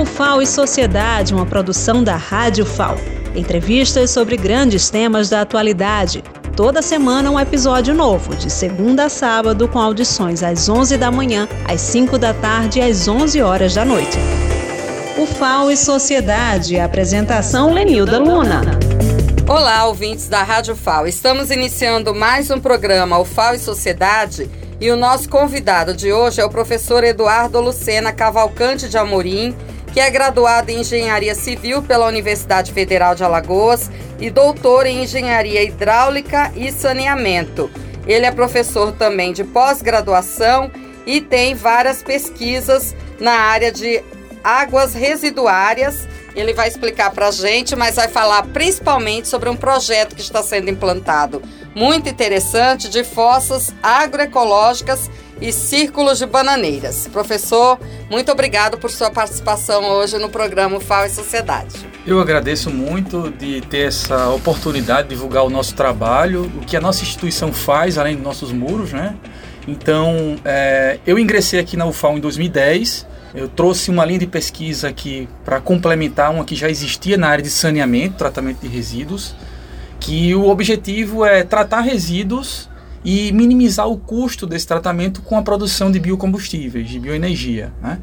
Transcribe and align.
O 0.00 0.06
FAO 0.06 0.40
e 0.40 0.46
Sociedade, 0.46 1.34
uma 1.34 1.44
produção 1.44 2.02
da 2.02 2.16
Rádio 2.16 2.64
FAO. 2.64 2.96
Entrevistas 3.36 4.10
sobre 4.10 4.34
grandes 4.34 4.88
temas 4.88 5.28
da 5.28 5.42
atualidade. 5.42 6.24
Toda 6.56 6.80
semana 6.80 7.30
um 7.30 7.38
episódio 7.38 7.92
novo, 7.92 8.34
de 8.34 8.48
segunda 8.50 9.04
a 9.04 9.08
sábado, 9.10 9.68
com 9.68 9.78
audições 9.78 10.42
às 10.42 10.70
11 10.70 10.96
da 10.96 11.10
manhã, 11.10 11.46
às 11.68 11.82
5 11.82 12.16
da 12.16 12.32
tarde 12.32 12.78
e 12.78 12.82
às 12.82 13.06
11 13.08 13.42
horas 13.42 13.74
da 13.74 13.84
noite. 13.84 14.16
O 15.18 15.26
FAO 15.26 15.70
e 15.70 15.76
Sociedade, 15.76 16.80
apresentação 16.80 17.70
Lenilda 17.70 18.18
Luna. 18.18 18.62
Olá, 19.46 19.84
ouvintes 19.84 20.28
da 20.28 20.42
Rádio 20.42 20.74
FAO. 20.74 21.06
Estamos 21.06 21.50
iniciando 21.50 22.14
mais 22.14 22.50
um 22.50 22.58
programa, 22.58 23.18
o 23.18 23.24
FAO 23.26 23.54
e 23.54 23.58
Sociedade, 23.58 24.50
e 24.80 24.90
o 24.90 24.96
nosso 24.96 25.28
convidado 25.28 25.92
de 25.92 26.10
hoje 26.10 26.40
é 26.40 26.44
o 26.44 26.48
professor 26.48 27.04
Eduardo 27.04 27.60
Lucena 27.60 28.14
Cavalcante 28.14 28.88
de 28.88 28.96
Amorim, 28.96 29.54
que 29.92 30.00
é 30.00 30.08
graduado 30.10 30.70
em 30.70 30.80
Engenharia 30.80 31.34
Civil 31.34 31.82
pela 31.82 32.06
Universidade 32.06 32.72
Federal 32.72 33.14
de 33.14 33.24
Alagoas 33.24 33.90
e 34.18 34.30
doutor 34.30 34.86
em 34.86 35.02
Engenharia 35.02 35.62
Hidráulica 35.62 36.52
e 36.54 36.70
Saneamento. 36.70 37.70
Ele 38.06 38.26
é 38.26 38.30
professor 38.30 38.92
também 38.92 39.32
de 39.32 39.44
pós-graduação 39.44 40.70
e 41.06 41.20
tem 41.20 41.54
várias 41.54 42.02
pesquisas 42.02 42.94
na 43.18 43.32
área 43.32 43.72
de 43.72 44.02
águas 44.42 44.94
residuárias. 44.94 46.08
Ele 46.34 46.54
vai 46.54 46.68
explicar 46.68 47.10
para 47.10 47.28
a 47.28 47.32
gente, 47.32 47.74
mas 47.74 47.96
vai 47.96 48.08
falar 48.08 48.44
principalmente 48.44 49.28
sobre 49.28 49.48
um 49.48 49.56
projeto 49.56 50.14
que 50.14 50.22
está 50.22 50.42
sendo 50.42 50.70
implantado 50.70 51.42
muito 51.74 52.08
interessante 52.08 52.88
de 52.88 53.04
fossas 53.04 53.72
agroecológicas 53.82 55.10
e 55.40 55.52
círculos 55.52 56.18
de 56.18 56.26
bananeiras. 56.26 57.08
Professor, 57.12 57.78
muito 58.10 58.30
obrigado 58.30 58.78
por 58.78 58.90
sua 58.90 59.10
participação 59.10 59.84
hoje 59.84 60.18
no 60.18 60.28
programa 60.28 60.80
FAO 60.80 61.06
e 61.06 61.10
Sociedade. 61.10 61.76
Eu 62.06 62.20
agradeço 62.20 62.70
muito 62.70 63.30
de 63.30 63.60
ter 63.62 63.88
essa 63.88 64.28
oportunidade 64.30 65.08
de 65.08 65.14
divulgar 65.14 65.44
o 65.44 65.50
nosso 65.50 65.74
trabalho, 65.74 66.50
o 66.56 66.60
que 66.60 66.76
a 66.76 66.80
nossa 66.80 67.02
instituição 67.02 67.52
faz 67.52 67.98
além 67.98 68.14
dos 68.14 68.24
nossos 68.24 68.52
muros, 68.52 68.92
né? 68.92 69.16
Então, 69.66 70.36
é, 70.44 70.98
eu 71.06 71.18
ingressei 71.18 71.60
aqui 71.60 71.76
na 71.76 71.86
UFAO 71.86 72.16
em 72.16 72.20
2010. 72.20 73.06
Eu 73.34 73.48
trouxe 73.48 73.90
uma 73.90 74.04
linha 74.04 74.18
de 74.18 74.26
pesquisa 74.26 74.88
aqui 74.88 75.28
para 75.44 75.60
complementar 75.60 76.32
uma 76.32 76.44
que 76.44 76.56
já 76.56 76.68
existia 76.68 77.16
na 77.16 77.28
área 77.28 77.44
de 77.44 77.50
saneamento, 77.50 78.16
tratamento 78.16 78.60
de 78.60 78.68
resíduos 78.68 79.34
que 80.00 80.34
o 80.34 80.48
objetivo 80.48 81.24
é 81.24 81.44
tratar 81.44 81.82
resíduos 81.82 82.69
e 83.04 83.32
minimizar 83.32 83.88
o 83.88 83.96
custo 83.96 84.46
desse 84.46 84.66
tratamento 84.66 85.22
com 85.22 85.36
a 85.36 85.42
produção 85.42 85.90
de 85.90 85.98
biocombustíveis, 85.98 86.88
de 86.88 86.98
bioenergia. 86.98 87.72
Né? 87.80 87.98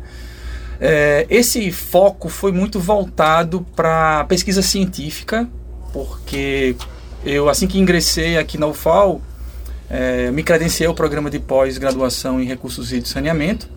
É, 0.80 1.26
esse 1.30 1.72
foco 1.72 2.30
foi 2.30 2.52
muito 2.52 2.80
voltado 2.80 3.66
para 3.76 4.26
pesquisa 4.26 4.62
científica, 4.62 5.48
porque 5.94 6.76
eu, 7.26 7.50
assim 7.50 7.68
que 7.68 7.80
ingressei 7.80 8.38
aqui 8.38 8.58
na 8.58 8.68
UFAL, 8.68 9.22
é, 9.90 10.30
me 10.32 10.44
credenciei 10.44 10.88
ao 10.88 10.94
programa 10.94 11.30
de 11.30 11.40
pós-graduação 11.40 12.42
em 12.42 12.46
recursos 12.46 12.92
e 12.92 13.02
saneamento, 13.06 13.70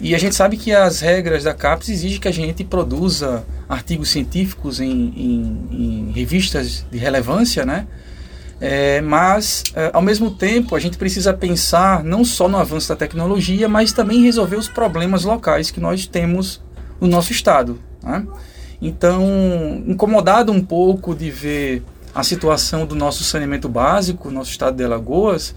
e 0.00 0.14
a 0.14 0.18
gente 0.18 0.34
sabe 0.34 0.56
que 0.56 0.72
as 0.72 1.00
regras 1.00 1.44
da 1.44 1.54
CAPES 1.54 1.88
exigem 1.88 2.20
que 2.20 2.28
a 2.28 2.32
gente 2.32 2.62
produza 2.62 3.44
artigos 3.68 4.10
científicos 4.10 4.78
em, 4.78 4.90
em, 4.90 5.68
em 5.70 6.12
revistas 6.12 6.84
de 6.90 6.98
relevância, 6.98 7.64
né? 7.64 7.86
É, 8.60 9.00
mas, 9.02 9.64
é, 9.74 9.90
ao 9.92 10.00
mesmo 10.00 10.30
tempo, 10.30 10.74
a 10.74 10.80
gente 10.80 10.96
precisa 10.96 11.32
pensar 11.34 12.02
não 12.02 12.24
só 12.24 12.48
no 12.48 12.56
avanço 12.56 12.88
da 12.88 12.96
tecnologia, 12.96 13.68
mas 13.68 13.92
também 13.92 14.22
resolver 14.22 14.56
os 14.56 14.68
problemas 14.68 15.24
locais 15.24 15.70
que 15.70 15.80
nós 15.80 16.06
temos 16.06 16.62
no 17.00 17.06
nosso 17.06 17.32
estado. 17.32 17.78
Né? 18.02 18.26
Então, 18.80 19.22
incomodado 19.86 20.52
um 20.52 20.62
pouco 20.62 21.14
de 21.14 21.30
ver 21.30 21.82
a 22.14 22.22
situação 22.22 22.86
do 22.86 22.94
nosso 22.94 23.24
saneamento 23.24 23.68
básico, 23.68 24.30
nosso 24.30 24.50
estado 24.50 24.76
de 24.76 24.84
Alagoas, 24.84 25.54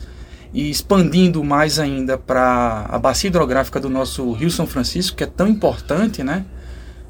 e 0.54 0.70
expandindo 0.70 1.44
mais 1.44 1.80
ainda 1.80 2.18
para 2.18 2.86
a 2.90 3.00
bacia 3.00 3.30
hidrográfica 3.30 3.80
do 3.80 3.90
nosso 3.90 4.32
Rio 4.34 4.50
São 4.50 4.68
Francisco, 4.68 5.16
que 5.16 5.24
é 5.24 5.28
tão 5.28 5.48
importante, 5.48 6.24
né? 6.24 6.44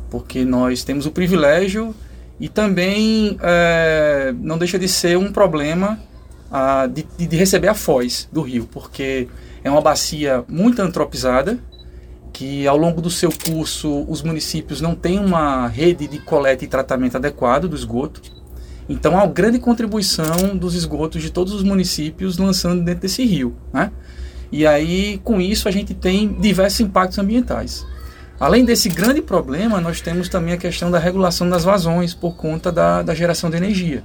Porque 0.09 0.44
nós 0.44 0.83
temos 0.83 1.06
o 1.06 1.11
privilégio 1.11 1.95
e 2.39 2.47
também 2.47 3.38
é, 3.41 4.33
não 4.39 4.57
deixa 4.57 4.79
de 4.79 4.88
ser 4.88 5.17
um 5.17 5.31
problema 5.31 6.00
de, 6.91 7.27
de 7.27 7.38
receber 7.38 7.67
a 7.67 7.73
foz 7.73 8.27
do 8.31 8.41
rio, 8.41 8.67
porque 8.72 9.27
é 9.63 9.69
uma 9.69 9.81
bacia 9.81 10.44
muito 10.47 10.81
antropizada, 10.81 11.59
que 12.31 12.67
ao 12.67 12.77
longo 12.77 13.01
do 13.01 13.09
seu 13.09 13.29
curso 13.31 14.05
os 14.07 14.22
municípios 14.22 14.81
não 14.81 14.95
têm 14.95 15.19
uma 15.19 15.67
rede 15.67 16.07
de 16.07 16.19
coleta 16.19 16.63
e 16.63 16.67
tratamento 16.67 17.17
adequado 17.17 17.67
do 17.67 17.75
esgoto. 17.75 18.22
Então 18.88 19.13
há 19.16 19.23
uma 19.23 19.27
grande 19.27 19.59
contribuição 19.59 20.57
dos 20.57 20.73
esgotos 20.73 21.21
de 21.21 21.29
todos 21.29 21.53
os 21.53 21.61
municípios 21.61 22.38
lançando 22.38 22.83
dentro 22.83 23.01
desse 23.01 23.23
rio. 23.23 23.56
Né? 23.73 23.91
E 24.51 24.66
aí, 24.66 25.19
com 25.23 25.39
isso, 25.39 25.67
a 25.67 25.71
gente 25.71 25.94
tem 25.94 26.33
diversos 26.33 26.79
impactos 26.79 27.19
ambientais. 27.19 27.85
Além 28.39 28.63
desse 28.63 28.88
grande 28.88 29.22
problema, 29.22 29.81
nós 29.81 30.00
temos 30.00 30.29
também 30.29 30.53
a 30.53 30.57
questão 30.57 30.89
da 30.89 30.97
regulação 30.97 31.50
das 31.50 31.66
vazões 31.66 32.13
por 32.13 32.35
conta 32.38 32.72
da, 32.72 33.01
da 33.01 33.13
geração 33.13 33.50
de 33.50 33.57
energia. 33.57 34.01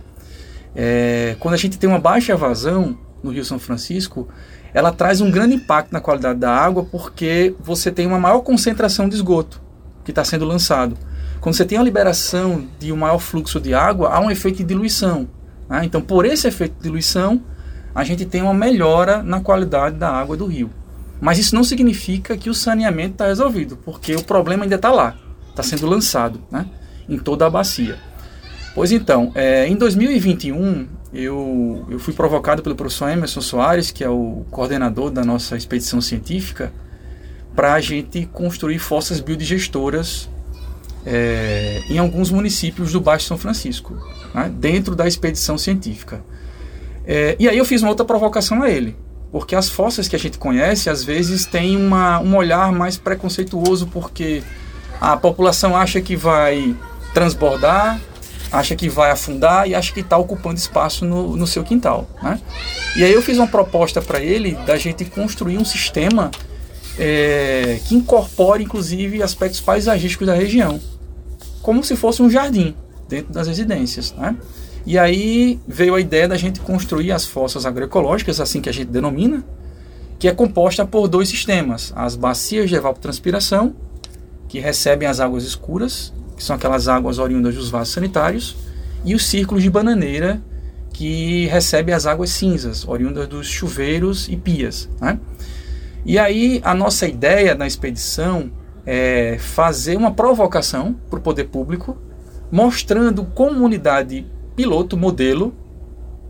É, 0.75 1.37
quando 1.39 1.55
a 1.55 1.56
gente 1.56 1.78
tem 1.78 1.89
uma 1.89 2.00
baixa 2.00 2.37
vazão 2.37 2.99
no 3.22 3.31
Rio 3.31 3.45
São 3.45 3.61
Francisco, 3.61 4.28
ela 4.72 4.91
traz 4.91 5.21
um 5.21 5.31
grande 5.31 5.55
impacto 5.55 5.93
na 5.93 6.00
qualidade 6.00 6.41
da 6.41 6.50
água 6.50 6.84
porque 6.84 7.55
você 7.61 7.93
tem 7.93 8.09
uma 8.09 8.19
maior 8.19 8.41
concentração 8.41 9.09
de 9.09 9.15
esgoto 9.15 9.62
que 10.05 10.11
está 10.11 10.25
sendo 10.25 10.45
lançado. 10.45 10.97
Quando 11.41 11.55
você 11.55 11.65
tem 11.65 11.78
a 11.78 11.83
liberação 11.83 12.66
de 12.81 12.91
um 12.91 12.97
maior 12.97 13.19
fluxo 13.21 13.61
de 13.61 13.72
água, 13.72 14.09
há 14.09 14.19
um 14.19 14.33
efeito 14.33 14.59
de 14.59 14.65
diluição. 14.65 15.28
Né? 15.69 15.83
Então, 15.84 16.03
por 16.03 16.25
esse 16.25 16.49
efeito 16.49 16.75
de 16.77 16.83
diluição, 16.83 17.41
a 17.95 18.03
gente 18.03 18.25
tem 18.25 18.43
uma 18.43 18.53
melhora 18.53 19.22
na 19.22 19.41
qualidade 19.41 19.97
da 19.97 20.11
água 20.11 20.37
do 20.37 20.47
rio. 20.47 20.71
Mas 21.25 21.39
isso 21.39 21.55
não 21.55 21.65
significa 21.65 22.37
que 22.37 22.51
o 22.51 22.55
saneamento 22.55 23.12
está 23.12 23.29
resolvido, 23.29 23.79
porque 23.79 24.15
o 24.15 24.23
problema 24.23 24.65
ainda 24.65 24.75
está 24.75 24.93
lá, 24.93 25.17
está 25.49 25.62
sendo 25.62 25.87
lançado 25.87 26.39
né? 26.51 26.67
em 27.09 27.17
toda 27.17 27.47
a 27.47 27.51
bacia. 27.51 27.97
Pois 28.75 28.93
então, 28.93 29.33
é, 29.34 29.67
em 29.67 29.75
2021, 29.75 30.87
eu, 31.15 31.87
eu 31.89 31.99
fui 31.99 32.13
provocado 32.13 32.63
pelo 32.63 32.75
professor 32.75 33.09
Emerson 33.09 33.41
Soares, 33.41 33.91
que 33.91 34.05
é 34.05 34.09
o 34.11 34.45
coordenador 34.51 35.11
da 35.11 35.25
nossa 35.25 35.57
expedição 35.57 35.99
científica, 35.99 36.71
para 37.57 37.73
a 37.73 37.81
gente 37.81 38.27
construir 38.27 38.79
fossas 38.79 39.19
biodigestoras 39.19 40.29
é, 41.07 41.81
em 41.89 41.97
alguns 41.97 42.31
municípios 42.31 42.93
do 42.93 43.01
Baixo 43.01 43.29
São 43.29 43.39
Francisco, 43.39 43.97
né, 44.34 44.53
dentro 44.55 44.95
da 44.95 45.09
expedição 45.09 45.57
científica. 45.57 46.23
É, 47.07 47.34
e 47.39 47.49
aí 47.49 47.57
eu 47.57 47.65
fiz 47.65 47.81
uma 47.81 47.89
outra 47.89 48.05
provocação 48.05 48.63
a 48.63 48.69
ele, 48.69 48.95
porque 49.34 49.56
as 49.56 49.69
fossas 49.69 50.06
que 50.06 50.15
a 50.15 50.19
gente 50.19 50.39
conhece 50.39 50.89
às 50.89 51.03
vezes 51.03 51.45
têm 51.45 51.77
uma, 51.77 52.21
um 52.21 52.37
olhar 52.37 52.71
mais 52.71 52.97
preconceituoso, 52.97 53.89
porque 53.89 54.45
a 55.00 55.17
população 55.17 55.77
acha 55.77 56.00
que 56.00 56.15
vai 56.15 56.72
transbordar, 57.12 58.00
acha 58.53 58.77
que 58.77 58.89
vai 58.89 59.11
afundar 59.11 59.69
e 59.69 59.75
acha 59.75 59.93
que 59.93 59.99
está 59.99 60.17
ocupando 60.17 60.56
espaço 60.56 61.05
no, 61.05 61.37
no 61.37 61.49
seu 61.49 61.65
quintal. 61.65 62.09
Né? 62.22 62.41
E 62.95 63.03
aí 63.03 63.12
eu 63.12 63.21
fiz 63.21 63.37
uma 63.37 63.49
proposta 63.49 64.00
para 64.00 64.22
ele 64.22 64.53
da 64.65 64.77
gente 64.77 65.05
construir 65.05 65.59
um 65.59 65.65
sistema 65.65 66.31
é, 66.97 67.81
que 67.89 67.97
incorpore 67.97 68.62
inclusive 68.62 69.21
aspectos 69.21 69.61
paisagísticos 69.61 70.28
da 70.28 70.34
região 70.34 70.81
como 71.61 71.83
se 71.83 71.97
fosse 71.97 72.22
um 72.22 72.31
jardim 72.31 72.77
dentro 73.09 73.33
das 73.33 73.49
residências. 73.49 74.12
Né? 74.12 74.37
E 74.87 74.99
aí 74.99 75.59
veio 75.67 75.95
a 75.95 76.00
ideia 76.00 76.28
da 76.28 76.37
gente 76.37 76.61
construir 76.61 77.12
as 77.12 77.25
fossas 77.25 77.65
agroecológicas, 77.65 78.41
assim 78.41 78.61
que 78.61 78.69
a 78.69 78.72
gente 78.72 78.89
denomina, 78.89 79.45
que 80.19 80.28
é 80.28 80.33
composta 80.33 80.84
por 80.84 81.09
dois 81.09 81.28
sistemas: 81.28 81.93
as 81.97 82.17
bacias 82.17 82.69
de 82.69 82.77
evapotranspiração, 82.77 83.75
que 84.49 84.59
recebem 84.59 85.09
as 85.09 85.21
águas 85.21 85.45
escuras, 85.45 86.13
que 86.36 86.45
são 86.45 86.57
aquelas 86.57 86.86
águas 86.86 87.19
oriundas 87.19 87.54
dos 87.54 87.71
vasos 87.71 87.95
sanitários, 87.95 88.57
e 89.04 89.15
os 89.15 89.25
círculos 89.25 89.63
de 89.63 89.71
bananeira, 89.71 90.42
que 90.92 91.47
recebem 91.47 91.95
as 91.95 92.07
águas 92.07 92.31
cinzas, 92.31 92.86
oriundas 92.86 93.27
dos 93.27 93.47
chuveiros 93.47 94.28
e 94.28 94.36
pias. 94.36 94.89
Né? 95.01 95.19
E 96.04 96.19
aí 96.19 96.60
a 96.63 96.75
nossa 96.75 97.07
ideia 97.07 97.54
na 97.54 97.66
expedição 97.66 98.51
é, 98.86 99.36
fazer 99.39 99.97
uma 99.97 100.13
provocação 100.13 100.95
para 101.09 101.19
o 101.19 101.22
poder 101.22 101.45
público, 101.45 101.97
mostrando 102.51 103.25
como 103.25 103.65
unidade 103.65 104.27
piloto, 104.54 104.97
modelo, 104.97 105.54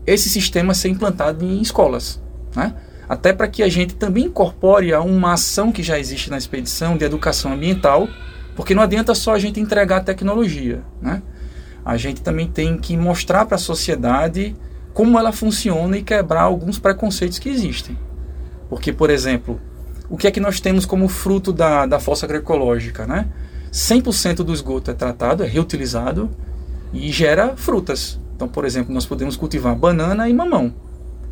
esse 0.05 0.29
sistema 0.29 0.73
ser 0.73 0.89
implantado 0.89 1.43
em 1.43 1.61
escolas. 1.61 2.21
Né? 2.55 2.73
Até 3.07 3.33
para 3.33 3.47
que 3.47 3.61
a 3.63 3.69
gente 3.69 3.95
também 3.95 4.25
incorpore 4.25 4.93
uma 4.93 5.33
ação 5.33 5.71
que 5.71 5.83
já 5.83 5.99
existe 5.99 6.29
na 6.29 6.37
expedição 6.37 6.97
de 6.97 7.05
educação 7.05 7.53
ambiental, 7.53 8.07
porque 8.55 8.73
não 8.73 8.83
adianta 8.83 9.13
só 9.13 9.33
a 9.33 9.39
gente 9.39 9.59
entregar 9.59 9.97
a 9.97 10.03
tecnologia. 10.03 10.81
Né? 11.01 11.21
A 11.83 11.97
gente 11.97 12.21
também 12.21 12.47
tem 12.47 12.77
que 12.77 12.97
mostrar 12.97 13.45
para 13.45 13.55
a 13.55 13.59
sociedade 13.59 14.55
como 14.93 15.19
ela 15.19 15.31
funciona 15.31 15.97
e 15.97 16.03
quebrar 16.03 16.43
alguns 16.43 16.79
preconceitos 16.79 17.37
que 17.37 17.49
existem. 17.49 17.97
Porque, 18.69 18.93
por 18.93 19.09
exemplo, 19.09 19.59
o 20.09 20.17
que 20.17 20.27
é 20.27 20.31
que 20.31 20.39
nós 20.39 20.59
temos 20.59 20.85
como 20.85 21.07
fruto 21.07 21.51
da, 21.51 21.85
da 21.85 21.99
fossa 21.99 22.25
agroecológica, 22.25 23.05
né? 23.05 23.27
100% 23.71 24.37
do 24.37 24.53
esgoto 24.53 24.89
é 24.89 24.93
tratado, 24.93 25.43
é 25.43 25.47
reutilizado 25.47 26.29
e 26.95 27.11
gera 27.11 27.55
frutas. 27.55 28.19
Então, 28.35 28.47
por 28.47 28.65
exemplo, 28.65 28.93
nós 28.93 29.05
podemos 29.05 29.35
cultivar 29.35 29.75
banana 29.75 30.27
e 30.29 30.33
mamão. 30.33 30.73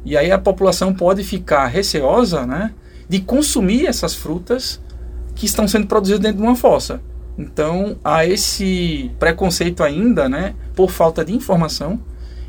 E 0.06 0.18
aí 0.18 0.31
a 0.31 0.38
população 0.38 0.94
pode 0.94 1.24
ficar 1.24 1.65
receosa 1.68 2.45
né, 2.45 2.74
de 3.07 3.19
consumir 3.19 3.86
essas 3.86 4.13
frutas 4.13 4.81
que 5.33 5.45
estão 5.45 5.68
sendo 5.68 5.88
produzidas 5.88 6.21
dentro 6.21 6.38
de 6.38 6.44
uma 6.44 6.56
fossa. 6.56 7.01
Então 7.38 7.98
há 8.04 8.25
esse 8.25 9.10
preconceito 9.18 9.83
ainda, 9.83 10.27
né, 10.30 10.54
por 10.75 10.92
falta 10.92 11.24
de 11.24 11.33
informação. 11.33 12.00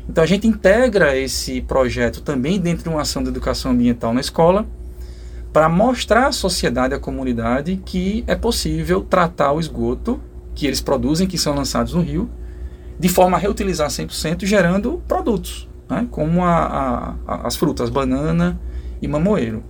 Então 0.07 0.23
a 0.23 0.27
gente 0.27 0.47
integra 0.47 1.17
esse 1.17 1.61
projeto 1.61 2.21
também 2.21 2.59
dentro 2.59 2.83
de 2.83 2.89
uma 2.89 3.01
ação 3.01 3.23
de 3.23 3.29
educação 3.29 3.71
ambiental 3.71 4.13
na 4.13 4.21
escola 4.21 4.67
para 5.51 5.69
mostrar 5.69 6.27
à 6.27 6.31
sociedade, 6.31 6.93
à 6.93 6.99
comunidade 6.99 7.81
que 7.85 8.23
é 8.27 8.35
possível 8.35 9.01
tratar 9.01 9.53
o 9.53 9.59
esgoto 9.59 10.19
que 10.53 10.67
eles 10.67 10.81
produzem, 10.81 11.27
que 11.27 11.37
são 11.37 11.55
lançados 11.55 11.93
no 11.93 12.01
rio, 12.01 12.29
de 12.99 13.09
forma 13.09 13.37
a 13.37 13.39
reutilizar 13.39 13.89
100%, 13.89 14.45
gerando 14.45 15.01
produtos, 15.07 15.67
né, 15.89 16.07
como 16.11 16.43
a, 16.43 17.15
a, 17.27 17.47
as 17.47 17.55
frutas, 17.55 17.89
banana 17.89 18.59
e 19.01 19.07
mamoeiro 19.07 19.63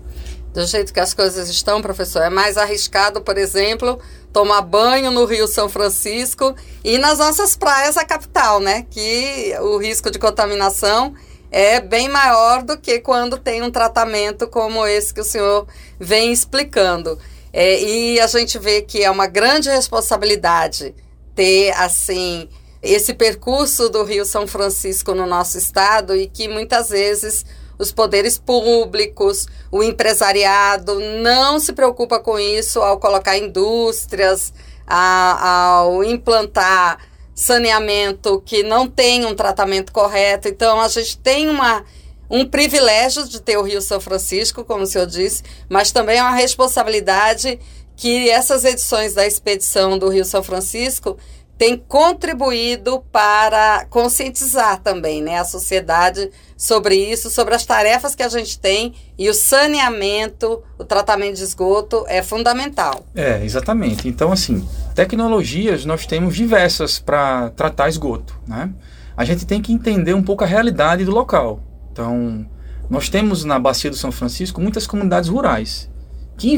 do 0.56 0.66
jeito 0.66 0.94
que 0.94 1.02
as 1.02 1.14
coisas 1.14 1.50
estão, 1.50 1.82
professor, 1.82 2.22
é 2.22 2.30
mais 2.30 2.58
arriscado, 2.58 3.20
por 3.20 3.38
exemplo, 3.38 4.00
tomar 4.32 4.62
banho 4.62 5.12
no 5.12 5.26
Rio 5.26 5.48
São 5.48 5.68
Francisco 5.68 6.56
e 6.82 6.98
nas 6.98 7.20
nossas 7.20 7.58
praias 7.58 7.96
da 7.96 8.06
capital, 8.06 8.62
né? 8.62 8.86
Que 8.90 9.54
o 9.60 9.78
risco 9.78 10.10
de 10.10 10.18
contaminação 10.18 11.14
é 11.52 11.82
bem 11.82 12.08
maior 12.08 12.64
do 12.64 12.78
que 12.78 13.02
quando 13.02 13.38
tem 13.38 13.62
um 13.62 13.70
tratamento 13.70 14.48
como 14.48 14.88
esse 14.88 15.14
que 15.14 15.20
o 15.20 15.26
senhor 15.26 15.68
vem 16.00 16.32
explicando. 16.32 17.20
É, 17.52 17.82
e 17.82 18.20
a 18.22 18.28
gente 18.28 18.58
vê 18.58 18.82
que 18.82 19.04
é 19.04 19.12
uma 19.12 19.28
grande 19.28 19.70
responsabilidade 19.70 20.96
ter, 21.36 21.72
assim, 21.72 22.48
esse 22.86 23.14
percurso 23.14 23.90
do 23.90 24.04
Rio 24.04 24.26
São 24.26 24.46
Francisco 24.46 25.14
no 25.14 25.26
nosso 25.26 25.58
estado 25.58 26.16
e 26.16 26.28
que 26.28 26.48
muitas 26.48 26.90
vezes 26.90 27.46
os 27.78 27.92
poderes 27.92 28.38
públicos, 28.38 29.48
o 29.72 29.84
empresariado 29.84 31.00
não 31.22 31.60
se 31.60 31.74
preocupa 31.74 32.20
com 32.20 32.40
isso 32.40 32.80
ao 32.82 33.00
colocar 33.00 33.38
indústrias, 33.38 34.54
a, 34.88 35.78
ao 35.80 36.04
implantar 36.04 37.00
saneamento 37.34 38.42
que 38.46 38.64
não 38.64 38.88
tem 38.88 39.26
um 39.26 39.36
tratamento 39.36 39.92
correto. 39.92 40.48
Então, 40.48 40.80
a 40.80 40.88
gente 40.88 41.18
tem 41.18 41.50
uma, 41.50 41.84
um 42.30 42.46
privilégio 42.46 43.28
de 43.28 43.42
ter 43.42 43.58
o 43.58 43.62
Rio 43.62 43.82
São 43.82 44.00
Francisco, 44.00 44.64
como 44.64 44.84
o 44.84 44.88
senhor 44.88 45.08
disse, 45.08 45.44
mas 45.68 45.92
também 45.92 46.20
é 46.20 46.22
uma 46.22 46.36
responsabilidade 46.36 47.60
que 47.98 48.30
essas 48.30 48.64
edições 48.64 49.14
da 49.14 49.26
expedição 49.26 49.98
do 49.98 50.10
Rio 50.10 50.26
São 50.26 50.44
Francisco 50.44 51.18
tem 51.58 51.78
contribuído 51.78 53.04
para 53.12 53.86
conscientizar 53.90 54.82
também 54.82 55.22
né, 55.22 55.40
a 55.40 55.46
sociedade 55.46 56.30
sobre 56.58 56.96
isso, 56.96 57.30
sobre 57.30 57.56
as 57.56 57.66
tarefas 57.66 58.14
que 58.14 58.24
a 58.24 58.30
gente 58.30 58.60
tem 58.60 58.94
e 59.18 59.30
o 59.30 59.34
saneamento, 59.34 60.62
o 60.78 60.84
tratamento 60.84 61.36
de 61.36 61.44
esgoto 61.44 62.04
é 62.08 62.22
fundamental. 62.22 63.06
É, 63.16 63.44
exatamente. 63.44 64.08
Então, 64.08 64.32
assim, 64.32 64.68
tecnologias 64.94 65.86
nós 65.86 66.06
temos 66.06 66.36
diversas 66.36 67.00
para 67.00 67.50
tratar 67.52 67.88
esgoto. 67.88 68.38
Né? 68.46 68.70
A 69.16 69.24
gente 69.24 69.46
tem 69.46 69.62
que 69.62 69.72
entender 69.72 70.14
um 70.14 70.24
pouco 70.24 70.44
a 70.44 70.48
realidade 70.48 71.06
do 71.06 71.12
local. 71.12 71.62
Então, 71.92 72.46
nós 72.90 73.08
temos 73.08 73.46
na 73.46 73.58
Bacia 73.58 73.90
do 73.90 73.96
São 73.96 74.12
Francisco 74.12 74.60
muitas 74.60 74.86
comunidades 74.86 75.30
rurais 75.30 75.90
que 76.38 76.54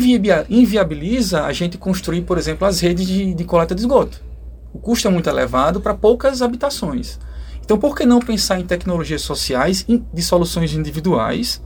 inviabiliza 0.50 1.44
a 1.44 1.54
gente 1.54 1.78
construir, 1.78 2.24
por 2.24 2.40
exemplo, 2.40 2.68
as 2.68 2.80
redes 2.80 3.06
de, 3.06 3.36
de 3.36 3.44
coleta 3.44 3.76
de 3.76 3.82
esgoto. 3.82 4.27
O 4.74 4.80
custo 4.80 5.08
é 5.08 5.12
muito 5.12 5.30
elevado 5.30 5.82
para 5.82 5.94
poucas 5.94 6.42
habitações. 6.42 7.20
Então, 7.64 7.78
por 7.78 7.96
que 7.96 8.06
não 8.06 8.20
pensar 8.20 8.60
em 8.60 8.66
tecnologias 8.66 9.22
sociais, 9.22 9.86
de 9.86 10.22
soluções 10.22 10.74
individuais, 10.74 11.62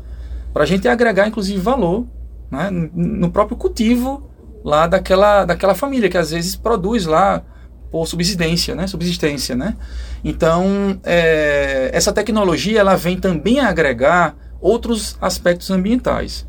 para 0.53 0.63
a 0.63 0.65
gente 0.65 0.87
agregar, 0.87 1.27
inclusive, 1.27 1.59
valor 1.59 2.07
né, 2.49 2.69
no 2.71 3.29
próprio 3.29 3.55
cultivo 3.55 4.29
lá 4.63 4.87
daquela, 4.87 5.45
daquela 5.45 5.75
família, 5.75 6.09
que 6.09 6.17
às 6.17 6.31
vezes 6.31 6.55
produz 6.55 7.05
lá 7.05 7.43
por 7.91 8.07
subsistência, 8.07 8.73
né? 8.73 8.87
Subsistência, 8.87 9.55
né? 9.55 9.75
Então, 10.23 10.99
é, 11.03 11.89
essa 11.93 12.13
tecnologia 12.13 12.79
ela 12.79 12.95
vem 12.95 13.17
também 13.17 13.59
a 13.59 13.67
agregar 13.67 14.35
outros 14.61 15.17
aspectos 15.19 15.69
ambientais. 15.69 16.47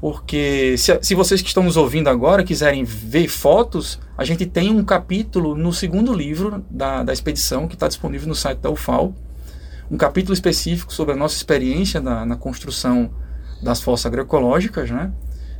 Porque 0.00 0.76
se, 0.78 0.96
se 1.02 1.14
vocês 1.14 1.42
que 1.42 1.48
estão 1.48 1.64
nos 1.64 1.76
ouvindo 1.76 2.08
agora 2.08 2.44
quiserem 2.44 2.84
ver 2.84 3.28
fotos, 3.28 3.98
a 4.16 4.24
gente 4.24 4.46
tem 4.46 4.70
um 4.70 4.84
capítulo 4.84 5.56
no 5.56 5.72
segundo 5.72 6.12
livro 6.12 6.64
da, 6.70 7.02
da 7.02 7.12
expedição 7.12 7.66
que 7.66 7.74
está 7.74 7.88
disponível 7.88 8.28
no 8.28 8.34
site 8.34 8.58
da 8.58 8.70
UFAL. 8.70 9.12
Um 9.90 9.96
capítulo 9.96 10.34
específico 10.34 10.92
sobre 10.92 11.14
a 11.14 11.16
nossa 11.16 11.34
experiência 11.34 12.00
na, 12.00 12.24
na 12.24 12.36
construção 12.36 13.10
das 13.60 13.80
fossas 13.80 14.06
agroecológicas. 14.06 14.88
Né? 14.88 15.10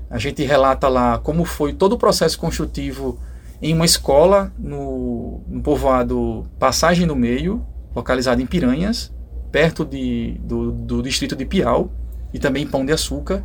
A 0.09 0.19
gente 0.19 0.45
relata 0.45 0.87
lá 0.87 1.19
como 1.19 1.45
foi 1.45 1.73
todo 1.73 1.95
o 1.95 1.99
processo 1.99 2.39
construtivo 2.39 3.19
em 3.61 3.75
uma 3.75 3.85
escola 3.85 4.53
no, 4.57 5.41
no 5.49 5.61
povoado 5.61 6.47
Passagem 6.61 7.09
do 7.09 7.17
Meio, 7.17 7.67
localizado 7.93 8.41
em 8.41 8.47
Piranhas, 8.47 9.13
perto 9.51 9.85
de, 9.85 10.37
do, 10.45 10.71
do 10.71 11.03
distrito 11.03 11.35
de 11.35 11.45
Piau, 11.45 11.91
e 12.33 12.39
também 12.39 12.67
Pão 12.67 12.87
de 12.87 12.93
Açúcar 12.93 13.43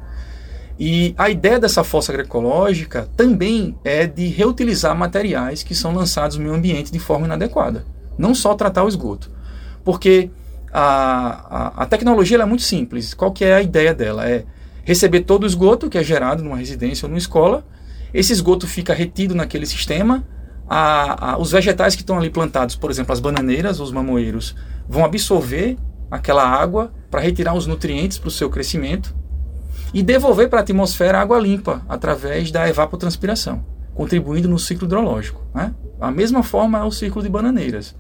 e 0.80 1.14
a 1.18 1.30
ideia 1.30 1.60
dessa 1.60 1.84
fossa 1.84 2.12
agroecológica 2.12 3.08
também 3.16 3.78
é 3.84 4.08
de 4.08 4.28
reutilizar 4.28 4.96
materiais 4.96 5.62
que 5.62 5.76
são 5.76 5.94
lançados 5.94 6.38
no 6.38 6.44
meio 6.44 6.56
ambiente 6.56 6.92
de 6.92 7.00
forma 7.00 7.26
inadequada. 7.26 7.86
Não 8.18 8.34
só 8.34 8.56
tratar 8.56 8.84
o 8.84 8.88
esgoto. 8.88 9.30
Porque 9.84 10.32
a, 10.72 11.74
a, 11.78 11.84
a 11.84 11.86
tecnologia 11.86 12.42
é 12.42 12.46
muito 12.46 12.64
simples. 12.64 13.14
Qual 13.14 13.32
que 13.32 13.46
é 13.46 13.54
a 13.54 13.62
ideia 13.62 13.94
dela? 13.94 14.28
É 14.28 14.46
receber 14.84 15.22
todo 15.22 15.44
o 15.44 15.48
esgoto 15.48 15.90
que 15.90 15.98
é 15.98 16.04
gerado 16.04 16.44
numa 16.44 16.58
residência 16.58 17.06
ou 17.06 17.10
numa 17.10 17.20
escola. 17.20 17.66
Esse 18.14 18.34
esgoto 18.34 18.68
fica 18.68 18.94
retido 18.94 19.36
naquele 19.36 19.66
sistema. 19.66 20.24
A, 20.68 21.34
a, 21.34 21.38
os 21.38 21.52
vegetais 21.52 21.96
que 21.96 22.02
estão 22.02 22.18
ali 22.18 22.30
plantados, 22.30 22.76
por 22.76 22.90
exemplo, 22.90 23.14
as 23.14 23.20
bananeiras, 23.20 23.80
os 23.80 23.92
mamoeiros, 23.92 24.56
vão 24.88 25.06
absorver 25.06 25.78
aquela 26.10 26.48
água 26.48 26.92
para 27.12 27.22
retirar 27.22 27.54
os 27.54 27.68
nutrientes 27.68 28.18
para 28.18 28.28
o 28.28 28.32
seu 28.32 28.50
crescimento 28.50 29.14
e 29.94 30.02
devolver 30.02 30.50
para 30.50 30.60
a 30.60 30.62
atmosfera 30.64 31.20
água 31.20 31.40
limpa 31.40 31.84
através 31.88 32.52
da 32.52 32.68
evapotranspiração, 32.68 33.64
contribuindo 33.94 34.50
no 34.50 34.58
ciclo 34.58 34.88
hidrológico. 34.88 35.42
Né? 35.54 35.74
A 36.02 36.10
mesma 36.10 36.42
forma 36.42 36.80
é 36.80 36.84
o 36.84 36.92
ciclo 36.92 37.22
de 37.22 37.30
bananeiras, 37.30 37.96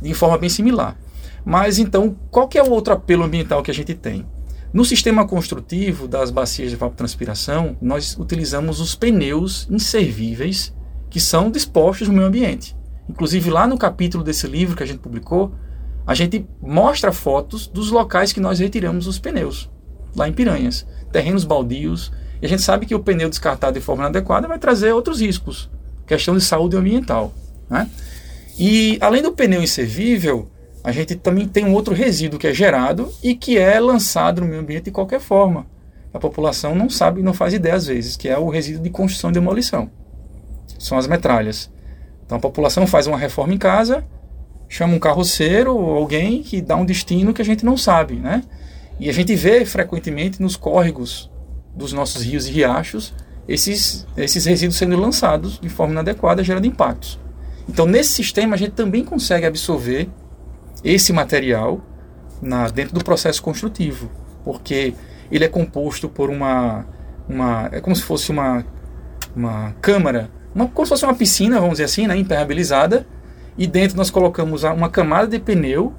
de 0.00 0.12
forma 0.12 0.36
bem 0.38 0.50
similar. 0.50 0.96
Mas 1.44 1.78
então, 1.78 2.16
qual 2.30 2.46
que 2.46 2.58
é 2.58 2.62
o 2.62 2.70
outro 2.70 2.92
apelo 2.92 3.24
ambiental 3.24 3.62
que 3.62 3.70
a 3.70 3.74
gente 3.74 3.94
tem? 3.94 4.26
No 4.72 4.84
sistema 4.84 5.26
construtivo 5.26 6.08
das 6.08 6.30
bacias 6.30 6.70
de 6.70 6.76
evapotranspiração, 6.76 7.76
nós 7.80 8.16
utilizamos 8.16 8.80
os 8.80 8.94
pneus 8.94 9.66
inservíveis 9.70 10.74
que 11.10 11.20
são 11.20 11.50
dispostos 11.50 12.08
no 12.08 12.14
meio 12.14 12.26
ambiente. 12.26 12.74
Inclusive, 13.08 13.50
lá 13.50 13.66
no 13.66 13.76
capítulo 13.76 14.24
desse 14.24 14.46
livro 14.46 14.76
que 14.76 14.82
a 14.82 14.86
gente 14.86 15.00
publicou, 15.00 15.52
a 16.06 16.14
gente 16.14 16.46
mostra 16.60 17.12
fotos 17.12 17.66
dos 17.66 17.90
locais 17.90 18.32
que 18.32 18.40
nós 18.40 18.58
retiramos 18.58 19.06
os 19.06 19.18
pneus, 19.18 19.70
lá 20.14 20.28
em 20.28 20.32
Piranhas 20.32 20.86
terrenos 21.12 21.44
baldios. 21.44 22.10
E 22.40 22.46
a 22.46 22.48
gente 22.48 22.62
sabe 22.62 22.86
que 22.86 22.94
o 22.94 23.00
pneu 23.00 23.28
descartado 23.28 23.78
de 23.78 23.84
forma 23.84 24.02
inadequada 24.02 24.48
vai 24.48 24.58
trazer 24.58 24.92
outros 24.92 25.20
riscos, 25.20 25.70
questão 26.06 26.36
de 26.36 26.42
saúde 26.42 26.76
ambiental. 26.76 27.32
Né? 27.70 27.88
E 28.58 28.98
além 29.00 29.22
do 29.22 29.32
pneu 29.32 29.62
inservível, 29.62 30.50
a 30.82 30.90
gente 30.90 31.14
também 31.14 31.46
tem 31.46 31.64
um 31.64 31.72
outro 31.72 31.94
resíduo 31.94 32.40
que 32.40 32.48
é 32.48 32.54
gerado 32.54 33.12
e 33.22 33.36
que 33.36 33.56
é 33.56 33.78
lançado 33.78 34.40
no 34.40 34.48
meio 34.48 34.60
ambiente 34.60 34.86
de 34.86 34.90
qualquer 34.90 35.20
forma. 35.20 35.66
A 36.12 36.18
população 36.18 36.74
não 36.74 36.90
sabe, 36.90 37.22
não 37.22 37.32
faz 37.32 37.54
ideia 37.54 37.76
às 37.76 37.86
vezes, 37.86 38.16
que 38.16 38.28
é 38.28 38.36
o 38.36 38.48
resíduo 38.48 38.82
de 38.82 38.90
construção 38.90 39.30
e 39.30 39.34
demolição. 39.34 39.88
São 40.78 40.98
as 40.98 41.06
metralhas. 41.06 41.70
Então 42.26 42.38
a 42.38 42.40
população 42.40 42.86
faz 42.86 43.06
uma 43.06 43.16
reforma 43.16 43.54
em 43.54 43.58
casa, 43.58 44.04
chama 44.68 44.94
um 44.94 44.98
carroceiro 44.98 45.76
ou 45.76 45.94
alguém 45.94 46.42
que 46.42 46.60
dá 46.60 46.74
um 46.74 46.84
destino 46.84 47.32
que 47.32 47.40
a 47.40 47.44
gente 47.44 47.64
não 47.64 47.76
sabe, 47.76 48.16
né? 48.16 48.42
E 48.98 49.08
a 49.08 49.12
gente 49.12 49.34
vê 49.34 49.64
frequentemente 49.64 50.40
nos 50.40 50.56
córregos 50.56 51.30
dos 51.74 51.92
nossos 51.92 52.22
rios 52.22 52.46
e 52.46 52.52
riachos 52.52 53.14
esses, 53.48 54.06
esses 54.16 54.44
resíduos 54.44 54.76
sendo 54.76 54.96
lançados 54.96 55.58
de 55.58 55.68
forma 55.68 55.92
inadequada, 55.92 56.44
gerando 56.44 56.66
impactos. 56.66 57.18
Então, 57.68 57.86
nesse 57.86 58.10
sistema, 58.10 58.54
a 58.54 58.58
gente 58.58 58.72
também 58.72 59.04
consegue 59.04 59.46
absorver 59.46 60.08
esse 60.84 61.12
material 61.12 61.80
na, 62.40 62.68
dentro 62.68 62.94
do 62.94 63.04
processo 63.04 63.42
construtivo, 63.42 64.10
porque 64.44 64.94
ele 65.30 65.44
é 65.44 65.48
composto 65.48 66.08
por 66.08 66.28
uma. 66.28 66.86
uma 67.28 67.68
é 67.72 67.80
como 67.80 67.94
se 67.94 68.02
fosse 68.02 68.30
uma, 68.30 68.64
uma 69.34 69.72
câmara, 69.80 70.30
uma, 70.54 70.66
como 70.66 70.86
se 70.86 70.90
fosse 70.90 71.04
uma 71.04 71.14
piscina, 71.14 71.56
vamos 71.56 71.74
dizer 71.74 71.84
assim, 71.84 72.06
né, 72.06 72.16
impermeabilizada, 72.16 73.06
e 73.56 73.66
dentro 73.66 73.96
nós 73.96 74.10
colocamos 74.10 74.64
uma 74.64 74.88
camada 74.88 75.28
de 75.28 75.38
pneu, 75.38 75.94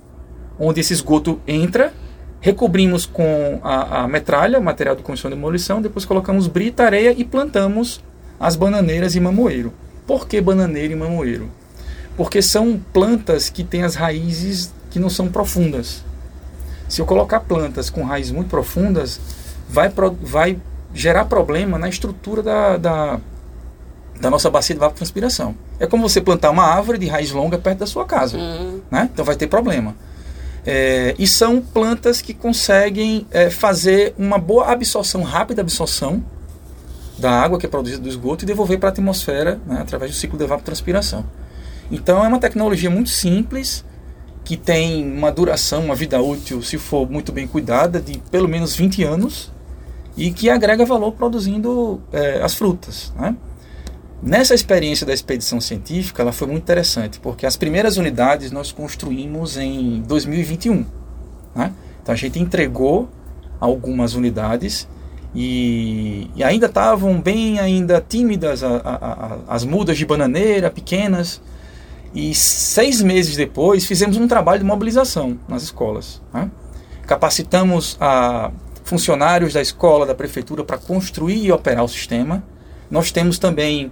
onde 0.60 0.82
esse 0.82 0.94
esgoto 0.94 1.42
entra 1.48 1.94
recobrimos 2.44 3.06
com 3.06 3.62
a, 3.64 4.04
a 4.04 4.08
metralha, 4.08 4.60
material 4.60 4.98
de 4.98 5.02
construção 5.02 5.32
e 5.32 5.36
demolição, 5.36 5.82
depois 5.82 6.04
colocamos 6.04 6.46
brita, 6.46 6.84
areia 6.84 7.16
e 7.18 7.24
plantamos 7.24 8.04
as 8.38 8.58
bananeiras 8.58 9.16
e 9.16 9.20
mamoeiro. 9.22 9.72
Por 10.06 10.28
que 10.28 10.42
bananeiro 10.42 10.92
e 10.92 10.96
mamoeiro? 10.98 11.50
Porque 12.18 12.42
são 12.42 12.78
plantas 12.92 13.50
que 13.50 13.64
têm 13.64 13.84
as 13.84 13.96
raízes 13.96 14.74
que 14.92 15.00
não 15.00 15.10
são 15.10 15.30
profundas. 15.30 16.04
Se 16.90 17.00
eu 17.00 17.06
colocar 17.06 17.40
plantas 17.40 17.90
com 17.90 18.04
raízes 18.04 18.34
muito 18.34 18.50
profundas, 18.50 19.22
vai, 19.70 19.88
vai 20.22 20.60
gerar 20.94 21.24
problema 21.24 21.80
na 21.80 21.88
estrutura 21.88 22.44
da, 22.44 22.76
da, 22.76 23.20
da 24.20 24.30
nossa 24.30 24.50
bacia 24.50 24.76
de 24.76 24.80
evapotranspiração. 24.80 25.56
É 25.80 25.88
como 25.88 26.10
você 26.10 26.20
plantar 26.20 26.50
uma 26.50 26.66
árvore 26.66 26.98
de 26.98 27.08
raiz 27.08 27.32
longa 27.32 27.58
perto 27.58 27.80
da 27.80 27.88
sua 27.88 28.04
casa. 28.04 28.38
Uhum. 28.38 28.82
Né? 28.92 29.10
Então 29.14 29.24
vai 29.24 29.38
ter 29.38 29.48
problema. 29.48 29.96
É, 30.66 31.14
e 31.20 31.28
são 31.28 31.62
plantas 31.62 32.22
que 32.22 32.34
conseguem 32.34 33.28
é, 33.32 33.50
fazer 33.50 34.14
uma 34.18 34.38
boa 34.38 34.72
absorção, 34.72 35.22
rápida 35.22 35.62
absorção 35.62 36.24
da 37.18 37.32
água 37.32 37.60
que 37.60 37.66
é 37.66 37.70
produzida 37.70 38.02
do 38.02 38.10
esgoto 38.10 38.44
e 38.44 38.48
devolver 38.48 38.80
para 38.80 38.90
a 38.90 38.92
atmosfera 38.92 39.60
né, 39.66 39.80
através 39.82 40.12
do 40.12 40.18
ciclo 40.18 40.38
de 40.38 40.46
evapotranspiração. 40.46 41.26
Então 41.92 42.24
é 42.24 42.28
uma 42.28 42.40
tecnologia 42.40 42.90
muito 42.90 43.10
simples, 43.10 43.84
que 44.44 44.58
tem 44.58 45.06
uma 45.06 45.32
duração, 45.32 45.86
uma 45.86 45.96
vida 45.96 46.22
útil, 46.22 46.62
se 46.62 46.78
for 46.78 47.10
muito 47.10 47.32
bem 47.32 47.48
cuidada, 47.48 48.02
de 48.02 48.20
pelo 48.32 48.48
menos 48.48 48.76
20 48.76 49.04
anos 49.04 49.52
e 50.16 50.32
que 50.32 50.50
agrega 50.50 50.86
valor 50.86 51.14
produzindo 51.14 52.02
é, 52.12 52.42
as 52.42 52.54
frutas. 52.54 53.14
Né? 53.16 53.36
Nessa 54.26 54.56
experiência 54.56 55.06
da 55.06 55.14
expedição 55.14 55.60
científica, 55.60 56.22
ela 56.22 56.32
foi 56.32 56.48
muito 56.48 56.64
interessante, 56.64 57.20
porque 57.20 57.46
as 57.46 57.58
primeiras 57.58 57.98
unidades 57.98 58.54
nós 58.54 58.72
construímos 58.72 59.58
em 59.58 60.02
2021. 60.08 60.86
Né? 61.54 61.74
Então 62.02 62.14
a 62.14 62.16
gente 62.16 62.40
entregou 62.40 63.10
algumas 63.60 64.16
unidades 64.16 64.88
e, 65.36 66.30
e 66.38 66.44
ainda 66.44 66.68
estavam 66.68 67.20
bem 67.20 67.60
ainda 67.60 68.00
tímidas 68.00 68.64
a, 68.64 68.78
a, 68.78 68.96
a, 68.96 69.40
as 69.50 69.66
mudas 69.66 69.98
de 69.98 70.06
bananeira, 70.06 70.72
pequenas. 70.72 71.42
E 72.16 72.34
seis 72.34 73.02
meses 73.02 73.36
depois 73.36 73.86
fizemos 73.86 74.16
um 74.16 74.26
trabalho 74.26 74.60
de 74.60 74.66
mobilização 74.66 75.38
nas 75.50 75.64
escolas. 75.64 76.22
Né? 76.34 76.50
Capacitamos 77.06 78.00
funcionários 78.86 79.52
da 79.52 79.62
escola, 79.62 80.06
da 80.06 80.16
prefeitura, 80.16 80.64
para 80.64 80.78
construir 80.78 81.44
e 81.44 81.52
operar 81.52 81.84
o 81.84 81.90
sistema. 81.90 82.42
Nós 82.90 83.12
temos 83.12 83.38
também 83.38 83.92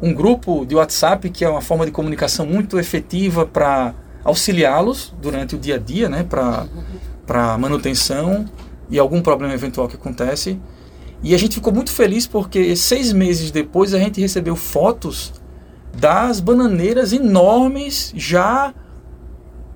um 0.00 0.12
grupo 0.12 0.64
de 0.64 0.74
WhatsApp, 0.74 1.28
que 1.30 1.44
é 1.44 1.48
uma 1.48 1.60
forma 1.60 1.84
de 1.84 1.90
comunicação 1.90 2.46
muito 2.46 2.78
efetiva 2.78 3.44
para 3.44 3.94
auxiliá-los 4.24 5.14
durante 5.20 5.56
o 5.56 5.58
dia 5.58 5.76
a 5.76 5.78
dia, 5.78 6.08
né, 6.08 6.24
para 6.24 7.58
manutenção 7.58 8.44
e 8.90 8.98
algum 8.98 9.20
problema 9.20 9.54
eventual 9.54 9.88
que 9.88 9.96
acontece. 9.96 10.58
E 11.22 11.34
a 11.34 11.38
gente 11.38 11.54
ficou 11.56 11.72
muito 11.72 11.90
feliz 11.90 12.26
porque 12.26 12.76
seis 12.76 13.12
meses 13.12 13.50
depois 13.50 13.92
a 13.92 13.98
gente 13.98 14.20
recebeu 14.20 14.54
fotos 14.54 15.32
das 15.92 16.38
bananeiras 16.38 17.12
enormes 17.12 18.12
já 18.14 18.72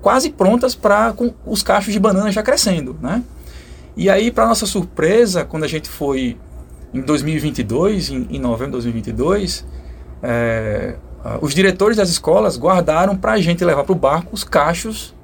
quase 0.01 0.31
prontas 0.31 0.75
para 0.75 1.13
com 1.13 1.33
os 1.45 1.63
cachos 1.63 1.93
de 1.93 1.99
banana 1.99 2.31
já 2.31 2.43
crescendo, 2.43 2.97
né? 3.01 3.23
E 3.97 4.09
aí, 4.09 4.31
para 4.31 4.47
nossa 4.47 4.67
surpresa, 4.67 5.45
quando 5.45 5.65
a 5.65 5.69
gente 5.69 5.89
foi 5.89 6.37
em 6.95 7.01
2022, 7.01 8.11
em, 8.11 8.27
em 8.31 8.39
novembro 8.39 8.79
de 8.79 8.85
2022, 8.85 9.65
é, 10.23 10.95
os 11.41 11.55
diretores 11.55 11.97
das 11.97 12.09
escolas 12.09 12.57
guardaram 12.57 13.17
para 13.17 13.33
a 13.33 13.41
gente 13.41 13.65
levar 13.65 13.85
para 13.85 13.93
o 13.93 13.97
barco 13.97 14.31
os 14.33 14.45
cachos 14.45 15.15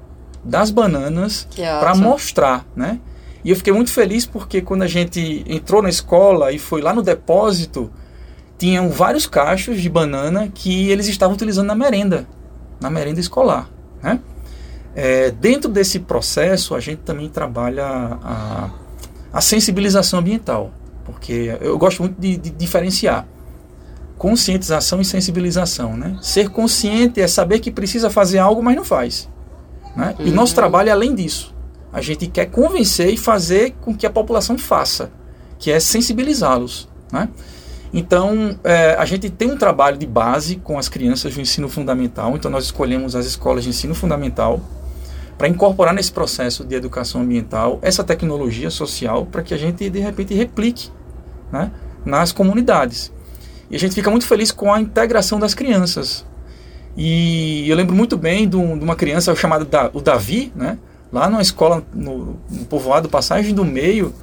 das 0.43 0.71
bananas 0.71 1.47
para 1.79 1.95
mostrar, 1.95 2.65
né? 2.75 2.99
E 3.43 3.49
eu 3.51 3.55
fiquei 3.55 3.71
muito 3.71 3.91
feliz 3.91 4.25
porque 4.25 4.61
quando 4.61 4.83
a 4.83 4.87
gente 4.87 5.43
entrou 5.47 5.81
na 5.81 5.89
escola 5.89 6.51
e 6.51 6.59
foi 6.59 6.81
lá 6.81 6.93
no 6.93 7.01
depósito, 7.01 7.89
tinham 8.57 8.89
vários 8.89 9.25
cachos 9.25 9.81
de 9.81 9.89
banana 9.89 10.49
que 10.53 10.89
eles 10.89 11.07
estavam 11.07 11.35
utilizando 11.35 11.67
na 11.67 11.75
merenda, 11.75 12.27
na 12.81 12.89
merenda 12.89 13.19
escolar, 13.19 13.69
né? 14.01 14.19
É, 14.95 15.31
dentro 15.31 15.69
desse 15.69 15.99
processo, 15.99 16.75
a 16.75 16.79
gente 16.79 16.99
também 16.99 17.29
trabalha 17.29 17.85
a, 17.85 18.69
a 19.31 19.39
sensibilização 19.39 20.19
ambiental, 20.19 20.71
porque 21.05 21.57
eu 21.61 21.77
gosto 21.77 22.01
muito 22.01 22.19
de, 22.19 22.35
de 22.35 22.49
diferenciar 22.49 23.25
conscientização 24.19 24.99
e 24.99 25.05
sensibilização. 25.05 25.97
Né? 25.97 26.17
Ser 26.21 26.49
consciente 26.49 27.19
é 27.19 27.27
saber 27.27 27.59
que 27.59 27.71
precisa 27.71 28.09
fazer 28.09 28.37
algo, 28.37 28.61
mas 28.61 28.75
não 28.75 28.83
faz. 28.83 29.27
Né? 29.95 30.13
Uhum. 30.19 30.27
E 30.27 30.31
nosso 30.31 30.53
trabalho 30.53 30.89
é 30.89 30.91
além 30.91 31.15
disso. 31.15 31.55
A 31.91 32.01
gente 32.01 32.27
quer 32.27 32.45
convencer 32.47 33.11
e 33.11 33.17
fazer 33.17 33.73
com 33.81 33.95
que 33.95 34.05
a 34.05 34.09
população 34.09 34.57
faça, 34.57 35.09
que 35.57 35.71
é 35.71 35.79
sensibilizá-los. 35.79 36.87
Né? 37.11 37.29
Então, 37.91 38.59
é, 38.63 38.93
a 38.99 39.05
gente 39.05 39.29
tem 39.29 39.49
um 39.49 39.57
trabalho 39.57 39.97
de 39.97 40.05
base 40.05 40.57
com 40.57 40.77
as 40.77 40.87
crianças 40.87 41.33
do 41.33 41.41
ensino 41.41 41.69
fundamental. 41.69 42.35
Então, 42.35 42.51
nós 42.51 42.65
escolhemos 42.65 43.15
as 43.15 43.25
escolas 43.25 43.63
de 43.63 43.69
ensino 43.69 43.95
fundamental 43.95 44.61
para 45.37 45.47
incorporar 45.47 45.93
nesse 45.93 46.11
processo 46.11 46.65
de 46.65 46.75
educação 46.75 47.21
ambiental 47.21 47.79
essa 47.81 48.03
tecnologia 48.03 48.69
social 48.69 49.25
para 49.25 49.41
que 49.41 49.53
a 49.53 49.57
gente, 49.57 49.89
de 49.89 49.99
repente, 49.99 50.33
replique 50.33 50.89
né, 51.51 51.71
nas 52.05 52.33
comunidades. 52.33 53.11
E 53.69 53.75
a 53.75 53.79
gente 53.79 53.93
fica 53.93 54.09
muito 54.09 54.25
feliz 54.25 54.51
com 54.51 54.73
a 54.73 54.81
integração 54.81 55.39
das 55.39 55.53
crianças. 55.53 56.25
E 56.97 57.69
eu 57.69 57.75
lembro 57.75 57.95
muito 57.95 58.17
bem 58.17 58.47
de, 58.47 58.55
uma 58.55 58.95
criança 58.95 59.33
chamada 59.35 59.63
da, 59.63 59.89
o 59.93 60.01
Davi, 60.01 60.51
né? 60.55 60.77
lá 61.11 61.29
numa 61.29 61.41
escola 61.41 61.83
no, 61.93 62.37
no 62.49 62.65
povoado 62.65 63.07
Passagem 63.09 63.53
do 63.53 63.63
Meio, 63.63 64.13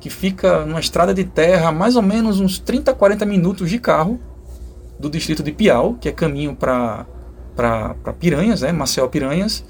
que 0.00 0.10
fica 0.10 0.64
numa 0.64 0.80
estrada 0.80 1.14
de 1.14 1.24
terra 1.24 1.70
mais 1.70 1.96
ou 1.96 2.02
menos 2.02 2.40
uns 2.40 2.58
30, 2.58 2.92
40 2.92 3.24
minutos 3.24 3.70
de 3.70 3.78
carro 3.78 4.20
do 4.98 5.08
distrito 5.08 5.42
de 5.42 5.52
Piau, 5.52 5.94
que 5.94 6.08
é 6.08 6.12
caminho 6.12 6.54
para 6.54 7.06
Piranhas, 8.18 8.62
né? 8.62 8.72
Marcel 8.72 9.08
Piranhas, 9.08 9.64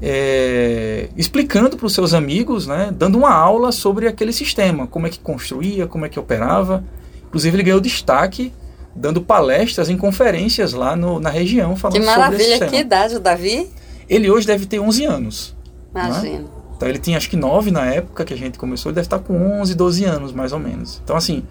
é, 0.00 1.08
explicando 1.16 1.76
para 1.76 1.86
os 1.86 1.94
seus 1.94 2.12
amigos, 2.12 2.66
né? 2.66 2.92
dando 2.96 3.16
uma 3.16 3.32
aula 3.32 3.70
sobre 3.70 4.08
aquele 4.08 4.32
sistema, 4.32 4.86
como 4.86 5.06
é 5.06 5.10
que 5.10 5.20
construía, 5.20 5.86
como 5.86 6.04
é 6.04 6.08
que 6.08 6.18
operava. 6.18 6.84
Inclusive 7.28 7.56
ele 7.56 7.62
ganhou 7.62 7.80
destaque 7.80 8.52
dando 8.94 9.22
palestras 9.22 9.88
em 9.88 9.96
conferências 9.96 10.72
lá 10.72 10.94
no, 10.94 11.18
na 11.18 11.30
região 11.30 11.74
falando 11.76 12.00
que 12.00 12.06
maravilha, 12.06 12.44
sobre 12.44 12.64
esse 12.64 12.66
Que 12.66 12.80
idade 12.80 13.16
o 13.16 13.20
Davi? 13.20 13.70
Ele 14.08 14.30
hoje 14.30 14.46
deve 14.46 14.66
ter 14.66 14.78
11 14.78 15.04
anos. 15.04 15.56
Né? 15.94 16.04
Imagina. 16.06 16.44
Então 16.76 16.88
ele 16.88 16.98
tinha 16.98 17.16
acho 17.16 17.30
que 17.30 17.36
9 17.36 17.70
na 17.70 17.86
época 17.86 18.24
que 18.24 18.34
a 18.34 18.36
gente 18.36 18.58
começou, 18.58 18.90
ele 18.90 18.96
deve 18.96 19.06
estar 19.06 19.18
com 19.20 19.60
11, 19.60 19.74
12 19.74 20.04
anos 20.04 20.32
mais 20.32 20.52
ou 20.52 20.58
menos. 20.58 21.00
Então 21.04 21.16
assim, 21.16 21.44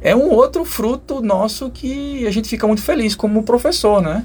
é 0.00 0.14
um 0.14 0.30
outro 0.30 0.64
fruto 0.64 1.20
nosso 1.20 1.70
que 1.70 2.26
a 2.26 2.30
gente 2.30 2.48
fica 2.48 2.66
muito 2.66 2.82
feliz 2.82 3.14
como 3.14 3.42
professor, 3.42 4.00
né? 4.00 4.24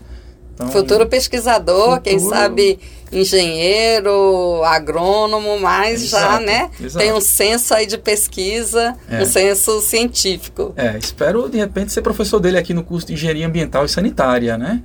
Então, 0.53 0.69
futuro 0.69 1.07
pesquisador, 1.07 1.95
futuro... 1.95 2.01
quem 2.01 2.19
sabe 2.19 2.79
engenheiro, 3.11 4.63
agrônomo, 4.63 5.59
mas 5.59 6.03
exato, 6.03 6.23
já, 6.23 6.39
né? 6.39 6.69
Exato. 6.79 6.97
Tem 6.97 7.13
um 7.13 7.21
senso 7.21 7.73
aí 7.73 7.85
de 7.85 7.97
pesquisa, 7.97 8.95
é. 9.09 9.21
um 9.21 9.25
senso 9.25 9.81
científico. 9.81 10.73
É, 10.75 10.97
espero 10.97 11.49
de 11.49 11.57
repente 11.57 11.91
ser 11.91 12.01
professor 12.01 12.39
dele 12.39 12.57
aqui 12.57 12.73
no 12.73 12.83
curso 12.83 13.07
de 13.07 13.13
Engenharia 13.13 13.45
Ambiental 13.45 13.85
e 13.85 13.89
Sanitária, 13.89 14.57
né? 14.57 14.83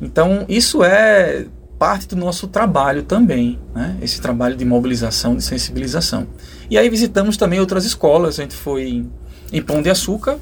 Então, 0.00 0.44
isso 0.48 0.82
é 0.82 1.46
parte 1.78 2.08
do 2.08 2.16
nosso 2.16 2.46
trabalho 2.46 3.02
também, 3.02 3.58
né? 3.74 3.96
Esse 4.02 4.20
trabalho 4.20 4.56
de 4.56 4.64
mobilização, 4.64 5.34
de 5.36 5.42
sensibilização. 5.42 6.26
E 6.70 6.78
aí 6.78 6.88
visitamos 6.88 7.36
também 7.36 7.60
outras 7.60 7.84
escolas, 7.84 8.38
a 8.38 8.42
gente 8.42 8.54
foi 8.54 8.88
em, 8.88 9.12
em 9.52 9.62
Pão 9.62 9.82
de 9.82 9.90
Açúcar, 9.90 10.38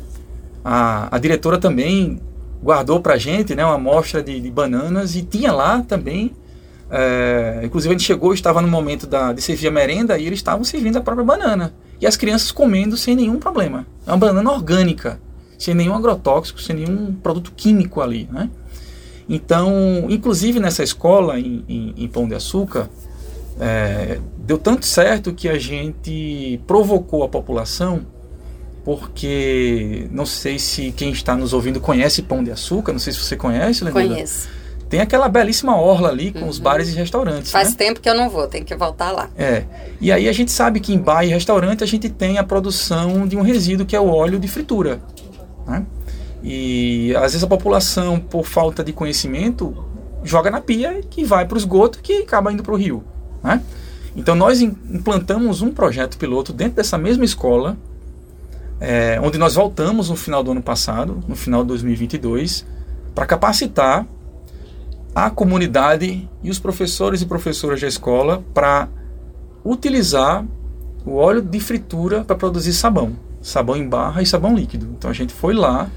a, 0.64 1.14
a 1.14 1.18
diretora 1.18 1.58
também 1.58 2.20
guardou 2.62 3.00
para 3.00 3.14
a 3.14 3.18
gente 3.18 3.54
né, 3.54 3.64
uma 3.64 3.74
amostra 3.74 4.22
de, 4.22 4.38
de, 4.40 4.50
bananas 4.50 5.16
e 5.16 5.22
tinha 5.22 5.52
lá 5.52 5.82
também. 5.82 6.32
É, 6.90 7.60
inclusive 7.64 7.94
a 7.94 7.96
gente 7.96 8.06
chegou, 8.06 8.34
estava 8.34 8.60
no 8.60 8.68
momento 8.68 9.06
da, 9.06 9.32
de 9.32 9.40
servir 9.40 9.68
a 9.68 9.70
merenda 9.70 10.18
e 10.18 10.26
eles 10.26 10.40
estavam 10.40 10.64
servindo 10.64 10.96
a 10.96 11.00
própria 11.00 11.24
banana. 11.24 11.72
E 12.00 12.06
as 12.06 12.16
crianças 12.16 12.50
comendo 12.50 12.96
sem 12.96 13.14
nenhum 13.14 13.38
problema. 13.38 13.86
É 14.06 14.10
uma 14.10 14.16
banana 14.16 14.50
orgânica, 14.50 15.20
sem 15.58 15.74
nenhum 15.74 15.94
agrotóxico, 15.94 16.60
sem 16.60 16.76
nenhum 16.76 17.14
produto 17.14 17.52
químico 17.56 18.00
ali. 18.00 18.28
Né? 18.30 18.50
Então, 19.28 20.06
inclusive 20.08 20.58
nessa 20.58 20.82
escola 20.82 21.38
em, 21.38 21.64
em, 21.68 21.94
em 21.96 22.08
Pão 22.08 22.26
de 22.26 22.34
Açúcar, 22.34 22.88
é, 23.60 24.18
deu 24.38 24.58
tanto 24.58 24.86
certo 24.86 25.32
que 25.32 25.48
a 25.48 25.58
gente 25.58 26.60
provocou 26.66 27.22
a 27.22 27.28
população 27.28 28.06
porque 28.84 30.08
não 30.10 30.24
sei 30.24 30.58
se 30.58 30.92
quem 30.92 31.10
está 31.10 31.36
nos 31.36 31.52
ouvindo 31.52 31.80
conhece 31.80 32.22
Pão 32.22 32.42
de 32.42 32.50
Açúcar, 32.50 32.92
não 32.92 32.98
sei 32.98 33.12
se 33.12 33.18
você 33.20 33.36
conhece, 33.36 33.84
Lenilda. 33.84 34.14
Conheço. 34.14 34.48
Tem 34.88 35.00
aquela 35.00 35.28
belíssima 35.28 35.76
orla 35.76 36.08
ali 36.08 36.32
com 36.32 36.40
uhum. 36.40 36.48
os 36.48 36.58
bares 36.58 36.88
e 36.88 36.96
restaurantes. 36.96 37.52
Faz 37.52 37.70
né? 37.70 37.76
tempo 37.78 38.00
que 38.00 38.10
eu 38.10 38.14
não 38.14 38.28
vou, 38.28 38.48
tem 38.48 38.64
que 38.64 38.74
voltar 38.74 39.12
lá. 39.12 39.30
É. 39.38 39.62
E 40.00 40.10
aí 40.10 40.28
a 40.28 40.32
gente 40.32 40.50
sabe 40.50 40.80
que 40.80 40.92
em 40.92 40.98
bar 40.98 41.22
e 41.22 41.28
restaurante 41.28 41.84
a 41.84 41.86
gente 41.86 42.08
tem 42.08 42.38
a 42.38 42.44
produção 42.44 43.28
de 43.28 43.36
um 43.36 43.42
resíduo 43.42 43.86
que 43.86 43.94
é 43.94 44.00
o 44.00 44.08
óleo 44.08 44.36
de 44.38 44.48
fritura. 44.48 45.00
Né? 45.64 45.86
E 46.42 47.14
às 47.14 47.32
vezes 47.32 47.44
a 47.44 47.46
população, 47.46 48.18
por 48.18 48.44
falta 48.44 48.82
de 48.82 48.92
conhecimento, 48.92 49.76
joga 50.24 50.50
na 50.50 50.60
pia 50.60 51.02
que 51.08 51.22
vai 51.22 51.46
para 51.46 51.54
o 51.54 51.58
esgoto 51.58 52.00
que 52.02 52.22
acaba 52.22 52.52
indo 52.52 52.64
para 52.64 52.74
o 52.74 52.76
rio. 52.76 53.04
Né? 53.44 53.62
Então 54.16 54.34
nós 54.34 54.60
implantamos 54.60 55.62
um 55.62 55.70
projeto 55.70 56.18
piloto 56.18 56.52
dentro 56.52 56.74
dessa 56.74 56.98
mesma 56.98 57.24
escola 57.24 57.76
é, 58.80 59.20
onde 59.22 59.36
nós 59.36 59.54
voltamos 59.54 60.08
no 60.08 60.16
final 60.16 60.42
do 60.42 60.52
ano 60.52 60.62
passado, 60.62 61.22
no 61.28 61.36
final 61.36 61.62
de 61.62 61.68
2022, 61.68 62.66
para 63.14 63.26
capacitar 63.26 64.06
a 65.14 65.28
comunidade 65.28 66.28
e 66.42 66.50
os 66.50 66.58
professores 66.58 67.20
e 67.20 67.26
professoras 67.26 67.80
da 67.80 67.86
escola 67.86 68.42
para 68.54 68.88
utilizar 69.64 70.44
o 71.04 71.16
óleo 71.16 71.42
de 71.42 71.60
fritura 71.60 72.24
para 72.24 72.36
produzir 72.36 72.72
sabão, 72.72 73.16
sabão 73.42 73.76
em 73.76 73.86
barra 73.86 74.22
e 74.22 74.26
sabão 74.26 74.54
líquido. 74.54 74.88
Então 74.96 75.10
a 75.10 75.14
gente 75.14 75.34
foi 75.34 75.52
lá, 75.52 75.88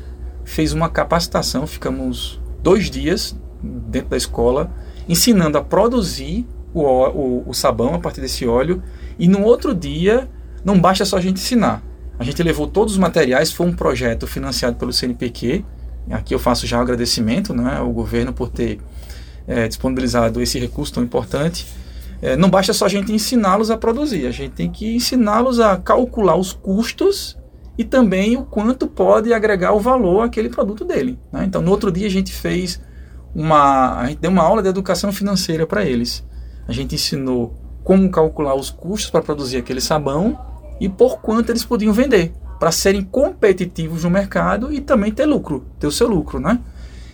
fez 0.44 0.74
uma 0.74 0.90
capacitação, 0.90 1.66
ficamos 1.66 2.42
dois 2.62 2.90
dias 2.90 3.38
dentro 3.62 4.10
da 4.10 4.18
escola 4.18 4.72
ensinando 5.08 5.58
a 5.58 5.62
produzir 5.62 6.46
o, 6.74 6.82
o, 6.82 7.50
o 7.50 7.54
sabão 7.54 7.94
a 7.94 8.00
partir 8.00 8.22
desse 8.22 8.46
óleo 8.48 8.82
e 9.18 9.28
no 9.28 9.44
outro 9.44 9.76
dia 9.76 10.30
não 10.66 10.80
basta 10.80 11.06
só 11.06 11.18
a 11.18 11.22
gente 11.22 11.40
ensinar. 11.40 11.84
A 12.18 12.24
gente 12.24 12.42
levou 12.44 12.68
todos 12.68 12.94
os 12.94 13.00
materiais, 13.00 13.52
foi 13.52 13.68
um 13.68 13.74
projeto 13.74 14.28
financiado 14.28 14.76
pelo 14.78 14.94
CNPq. 14.94 15.66
Aqui 16.12 16.34
eu 16.34 16.40
faço 16.40 16.68
já 16.68 16.78
um 16.78 16.82
agradecimento 16.82 17.54
né, 17.54 17.78
ao 17.78 17.92
governo 17.92 18.34
por 18.34 18.50
ter 18.50 18.80
é, 19.48 19.68
disponibilizado 19.68 20.42
esse 20.42 20.60
recurso 20.60 20.94
tão 20.94 21.04
importante. 21.04 21.66
É, 22.22 22.38
não 22.38 22.50
basta 22.50 22.72
só 22.72 22.86
a 22.86 22.90
gente 22.90 23.12
ensiná-los 23.12 23.70
a 23.70 23.78
produzir, 23.78 24.26
a 24.28 24.32
gente 24.32 24.52
tem 24.52 24.72
que 24.72 24.96
ensiná-los 24.96 25.60
a 25.60 25.76
calcular 25.76 26.38
os 26.38 26.54
custos 26.54 27.38
e 27.78 27.84
também 27.84 28.38
o 28.38 28.46
quanto 28.46 28.88
pode 28.88 29.34
agregar 29.34 29.74
o 29.74 29.80
valor 29.80 30.22
àquele 30.22 30.48
produto 30.48 30.86
dele. 30.86 31.20
Né? 31.32 31.44
Então, 31.46 31.62
no 31.62 31.72
outro 31.72 31.92
dia 31.92 32.08
a 32.08 32.10
gente 32.10 32.32
fez 32.32 32.80
uma, 33.36 34.00
a 34.00 34.08
gente 34.08 34.20
deu 34.20 34.32
uma 34.32 34.44
aula 34.44 34.62
de 34.62 34.70
educação 34.70 35.12
financeira 35.12 35.66
para 35.66 35.84
eles. 35.84 36.24
A 36.68 36.72
gente 36.72 36.96
ensinou 36.96 37.58
como 37.84 38.10
calcular 38.10 38.56
os 38.56 38.70
custos 38.70 39.10
para 39.10 39.22
produzir 39.22 39.58
aquele 39.58 39.82
sabão 39.82 40.40
e 40.84 40.90
por 40.90 41.22
quanto 41.22 41.50
eles 41.50 41.64
podiam 41.64 41.94
vender, 41.94 42.34
para 42.60 42.70
serem 42.70 43.02
competitivos 43.02 44.04
no 44.04 44.10
mercado 44.10 44.72
e 44.74 44.82
também 44.82 45.14
ter 45.14 45.26
lucro, 45.26 45.66
ter 45.80 45.88
o 45.88 45.92
seu 45.92 46.10
lucro, 46.10 46.42
né? 46.42 46.60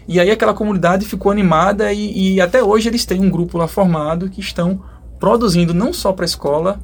E 0.07 0.19
aí 0.19 0.31
aquela 0.31 0.55
comunidade 0.55 1.05
ficou 1.05 1.31
animada 1.31 1.93
e, 1.93 2.33
e 2.33 2.41
até 2.41 2.63
hoje 2.63 2.89
eles 2.89 3.05
têm 3.05 3.21
um 3.21 3.29
grupo 3.29 3.59
lá 3.59 3.67
formado 3.67 4.27
que 4.27 4.41
estão 4.41 4.81
produzindo 5.19 5.71
não 5.71 5.93
só 5.93 6.11
para 6.11 6.25
a 6.25 6.25
escola, 6.25 6.79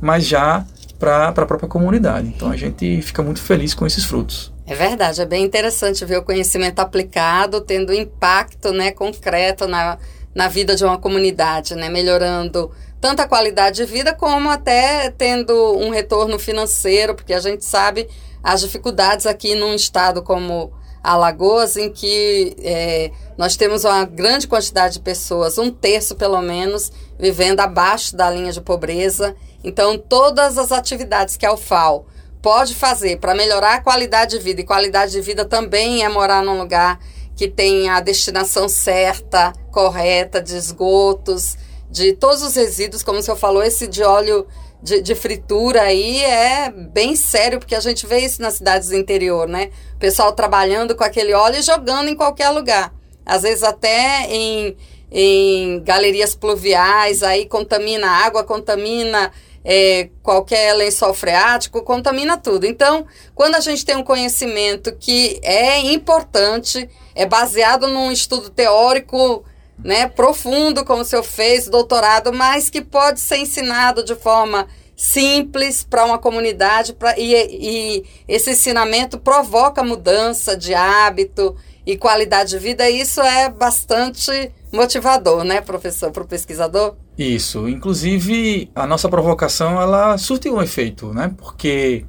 mas 0.00 0.26
já 0.26 0.64
para 0.98 1.28
a 1.28 1.32
própria 1.32 1.68
comunidade. 1.68 2.28
Então 2.28 2.50
a 2.50 2.56
gente 2.56 3.02
fica 3.02 3.22
muito 3.22 3.42
feliz 3.42 3.74
com 3.74 3.86
esses 3.86 4.06
frutos. 4.06 4.50
É 4.66 4.74
verdade, 4.74 5.20
é 5.20 5.26
bem 5.26 5.44
interessante 5.44 6.02
ver 6.06 6.16
o 6.16 6.22
conhecimento 6.22 6.80
aplicado 6.80 7.60
tendo 7.60 7.92
impacto 7.92 8.72
né, 8.72 8.92
concreto 8.92 9.66
na, 9.66 9.98
na 10.34 10.48
vida 10.48 10.74
de 10.74 10.84
uma 10.86 10.96
comunidade, 10.96 11.74
né, 11.74 11.90
melhorando 11.90 12.70
tanto 13.00 13.20
a 13.20 13.28
qualidade 13.28 13.76
de 13.76 13.84
vida 13.84 14.14
como 14.14 14.50
até 14.50 15.10
tendo 15.10 15.54
um 15.76 15.90
retorno 15.90 16.38
financeiro, 16.38 17.14
porque 17.14 17.32
a 17.32 17.40
gente 17.40 17.64
sabe 17.64 18.08
as 18.42 18.60
dificuldades 18.60 19.26
aqui 19.26 19.54
num 19.54 19.74
estado 19.74 20.22
como 20.22 20.72
Alagoas, 21.02 21.76
em 21.76 21.90
que 21.90 22.54
é, 22.62 23.10
nós 23.38 23.56
temos 23.56 23.84
uma 23.84 24.04
grande 24.04 24.46
quantidade 24.46 24.94
de 24.94 25.00
pessoas, 25.00 25.56
um 25.56 25.70
terço 25.70 26.14
pelo 26.14 26.40
menos, 26.42 26.92
vivendo 27.18 27.60
abaixo 27.60 28.14
da 28.14 28.30
linha 28.30 28.52
de 28.52 28.60
pobreza. 28.60 29.34
Então, 29.64 29.96
todas 29.96 30.58
as 30.58 30.70
atividades 30.70 31.36
que 31.36 31.46
a 31.46 31.52
UFAL 31.52 32.06
pode 32.42 32.74
fazer 32.74 33.18
para 33.18 33.34
melhorar 33.34 33.74
a 33.74 33.82
qualidade 33.82 34.36
de 34.36 34.44
vida, 34.44 34.60
e 34.60 34.64
qualidade 34.64 35.12
de 35.12 35.20
vida 35.22 35.44
também 35.44 36.04
é 36.04 36.08
morar 36.08 36.42
num 36.42 36.58
lugar 36.58 36.98
que 37.34 37.48
tenha 37.48 37.94
a 37.94 38.00
destinação 38.00 38.68
certa, 38.68 39.54
correta, 39.70 40.42
de 40.42 40.54
esgotos, 40.54 41.56
de 41.90 42.12
todos 42.12 42.42
os 42.42 42.54
resíduos, 42.54 43.02
como 43.02 43.18
o 43.18 43.22
senhor 43.22 43.36
falou, 43.36 43.62
esse 43.62 43.86
de 43.86 44.02
óleo 44.02 44.46
de, 44.82 45.02
de, 45.02 45.14
fritura 45.14 45.82
aí 45.82 46.22
é 46.22 46.70
bem 46.70 47.14
sério, 47.16 47.58
porque 47.58 47.74
a 47.74 47.80
gente 47.80 48.06
vê 48.06 48.20
isso 48.20 48.40
nas 48.40 48.54
cidades 48.54 48.88
do 48.88 48.96
interior, 48.96 49.46
né? 49.46 49.70
O 49.94 49.98
pessoal 49.98 50.32
trabalhando 50.32 50.94
com 50.94 51.04
aquele 51.04 51.34
óleo 51.34 51.56
e 51.56 51.62
jogando 51.62 52.08
em 52.08 52.14
qualquer 52.14 52.48
lugar. 52.50 52.94
Às 53.26 53.42
vezes 53.42 53.62
até 53.62 54.26
em, 54.30 54.76
em 55.10 55.82
galerias 55.82 56.34
pluviais, 56.34 57.22
aí 57.22 57.44
contamina 57.44 58.08
água, 58.08 58.42
contamina 58.42 59.30
é, 59.64 60.08
qualquer 60.22 60.72
lençol 60.74 61.12
freático, 61.12 61.82
contamina 61.82 62.36
tudo. 62.36 62.64
Então, 62.64 63.06
quando 63.34 63.56
a 63.56 63.60
gente 63.60 63.84
tem 63.84 63.96
um 63.96 64.02
conhecimento 64.02 64.94
que 64.96 65.38
é 65.42 65.80
importante, 65.80 66.88
é 67.14 67.26
baseado 67.26 67.86
num 67.86 68.10
estudo 68.10 68.48
teórico 68.48 69.44
né, 69.84 70.08
profundo, 70.08 70.84
como 70.84 71.02
o 71.02 71.04
senhor 71.04 71.22
fez, 71.22 71.68
doutorado, 71.68 72.32
mas 72.32 72.68
que 72.68 72.80
pode 72.80 73.20
ser 73.20 73.38
ensinado 73.38 74.04
de 74.04 74.14
forma 74.14 74.66
simples 74.96 75.82
para 75.82 76.04
uma 76.04 76.18
comunidade 76.18 76.92
pra, 76.92 77.18
e, 77.18 77.32
e 77.34 78.04
esse 78.28 78.50
ensinamento 78.50 79.18
provoca 79.18 79.82
mudança 79.82 80.54
de 80.54 80.74
hábito 80.74 81.56
e 81.86 81.96
qualidade 81.96 82.50
de 82.50 82.58
vida. 82.58 82.88
E 82.88 83.00
isso 83.00 83.20
é 83.22 83.48
bastante 83.48 84.52
motivador, 84.70 85.42
né, 85.42 85.62
professor, 85.62 86.10
para 86.10 86.22
o 86.22 86.26
pesquisador? 86.26 86.94
Isso. 87.16 87.68
Inclusive, 87.68 88.70
a 88.74 88.86
nossa 88.86 89.08
provocação 89.08 89.80
ela 89.80 90.18
surtiu 90.18 90.56
um 90.56 90.62
efeito, 90.62 91.12
né? 91.14 91.32
Porque 91.36 92.04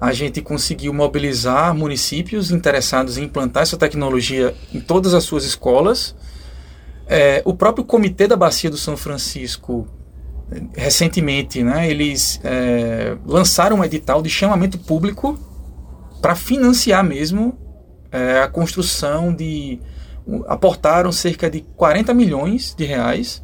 a 0.00 0.12
gente 0.12 0.40
conseguiu 0.40 0.94
mobilizar 0.94 1.74
municípios 1.74 2.50
interessados 2.50 3.18
em 3.18 3.24
implantar 3.24 3.64
essa 3.64 3.76
tecnologia 3.76 4.54
em 4.72 4.80
todas 4.80 5.14
as 5.14 5.24
suas 5.24 5.44
escolas 5.44 6.14
é, 7.10 7.42
o 7.44 7.52
próprio 7.52 7.84
Comitê 7.84 8.28
da 8.28 8.36
Bacia 8.36 8.70
do 8.70 8.76
São 8.76 8.96
Francisco, 8.96 9.84
recentemente, 10.76 11.60
né, 11.60 11.90
eles 11.90 12.40
é, 12.44 13.16
lançaram 13.26 13.78
um 13.78 13.84
edital 13.84 14.22
de 14.22 14.30
chamamento 14.30 14.78
público 14.78 15.36
para 16.22 16.36
financiar 16.36 17.02
mesmo 17.02 17.58
é, 18.12 18.38
a 18.38 18.46
construção 18.46 19.34
de. 19.34 19.80
aportaram 20.46 21.10
cerca 21.10 21.50
de 21.50 21.62
40 21.76 22.14
milhões 22.14 22.76
de 22.78 22.84
reais, 22.84 23.42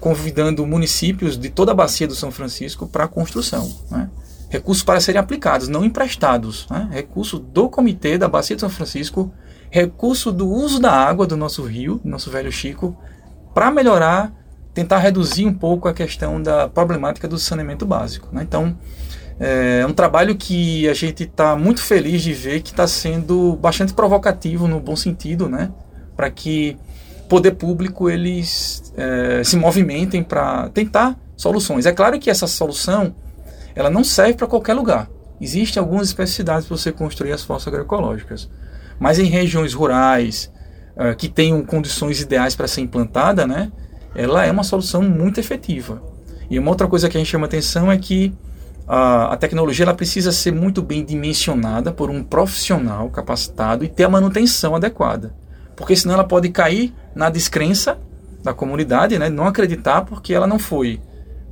convidando 0.00 0.66
municípios 0.66 1.36
de 1.36 1.50
toda 1.50 1.72
a 1.72 1.74
Bacia 1.74 2.08
do 2.08 2.14
São 2.14 2.30
Francisco 2.30 2.86
para 2.86 3.04
a 3.04 3.08
construção. 3.08 3.70
Né? 3.90 4.08
Recursos 4.48 4.82
para 4.82 4.98
serem 5.00 5.20
aplicados, 5.20 5.68
não 5.68 5.84
emprestados. 5.84 6.66
Né? 6.70 6.88
Recurso 6.90 7.38
do 7.38 7.68
Comitê 7.68 8.16
da 8.16 8.28
Bacia 8.28 8.56
do 8.56 8.60
São 8.60 8.70
Francisco 8.70 9.30
recurso 9.70 10.32
do 10.32 10.48
uso 10.48 10.80
da 10.80 10.92
água 10.92 11.26
do 11.26 11.36
nosso 11.36 11.62
rio, 11.64 12.00
do 12.02 12.08
nosso 12.08 12.30
velho 12.30 12.50
Chico, 12.50 12.96
para 13.54 13.70
melhorar, 13.70 14.32
tentar 14.74 14.98
reduzir 14.98 15.46
um 15.46 15.54
pouco 15.54 15.88
a 15.88 15.94
questão 15.94 16.42
da 16.42 16.68
problemática 16.68 17.26
do 17.26 17.38
saneamento 17.38 17.86
básico. 17.86 18.28
Né? 18.32 18.42
Então, 18.42 18.76
é 19.38 19.84
um 19.86 19.92
trabalho 19.92 20.34
que 20.34 20.88
a 20.88 20.94
gente 20.94 21.24
está 21.24 21.56
muito 21.56 21.82
feliz 21.82 22.22
de 22.22 22.32
ver 22.32 22.62
que 22.62 22.70
está 22.70 22.86
sendo 22.86 23.56
bastante 23.56 23.92
provocativo 23.92 24.66
no 24.66 24.80
bom 24.80 24.96
sentido, 24.96 25.48
né? 25.48 25.70
para 26.16 26.30
que 26.30 26.76
poder 27.28 27.52
público 27.52 28.08
eles 28.08 28.92
é, 28.96 29.42
se 29.44 29.56
movimentem 29.56 30.22
para 30.22 30.68
tentar 30.70 31.18
soluções. 31.36 31.86
É 31.86 31.92
claro 31.92 32.18
que 32.18 32.30
essa 32.30 32.46
solução 32.46 33.14
ela 33.74 33.90
não 33.90 34.02
serve 34.02 34.34
para 34.34 34.46
qualquer 34.46 34.74
lugar. 34.74 35.08
Existem 35.40 35.80
algumas 35.80 36.08
especificidades 36.08 36.66
para 36.66 36.76
você 36.76 36.90
construir 36.90 37.32
as 37.32 37.42
fossas 37.42 37.68
agroecológicas. 37.68 38.48
Mas 38.98 39.18
em 39.18 39.24
regiões 39.24 39.74
rurais, 39.74 40.50
uh, 40.96 41.14
que 41.16 41.28
tenham 41.28 41.62
condições 41.64 42.20
ideais 42.20 42.54
para 42.54 42.66
ser 42.66 42.80
implantada, 42.80 43.46
né, 43.46 43.70
ela 44.14 44.44
é 44.44 44.50
uma 44.50 44.64
solução 44.64 45.02
muito 45.02 45.38
efetiva. 45.38 46.02
E 46.48 46.58
uma 46.58 46.70
outra 46.70 46.86
coisa 46.86 47.08
que 47.08 47.16
a 47.16 47.20
gente 47.20 47.30
chama 47.30 47.46
atenção 47.46 47.90
é 47.90 47.96
que 47.98 48.32
a, 48.86 49.32
a 49.32 49.36
tecnologia 49.36 49.84
ela 49.84 49.94
precisa 49.94 50.30
ser 50.32 50.52
muito 50.52 50.80
bem 50.80 51.04
dimensionada 51.04 51.92
por 51.92 52.08
um 52.08 52.22
profissional 52.22 53.10
capacitado 53.10 53.84
e 53.84 53.88
ter 53.88 54.04
a 54.04 54.08
manutenção 54.08 54.74
adequada. 54.74 55.34
Porque 55.74 55.96
senão 55.96 56.14
ela 56.14 56.24
pode 56.24 56.48
cair 56.48 56.94
na 57.14 57.28
descrença 57.28 57.98
da 58.42 58.54
comunidade, 58.54 59.18
né, 59.18 59.28
não 59.28 59.46
acreditar 59.46 60.02
porque 60.02 60.32
ela 60.32 60.46
não 60.46 60.58
foi 60.58 61.00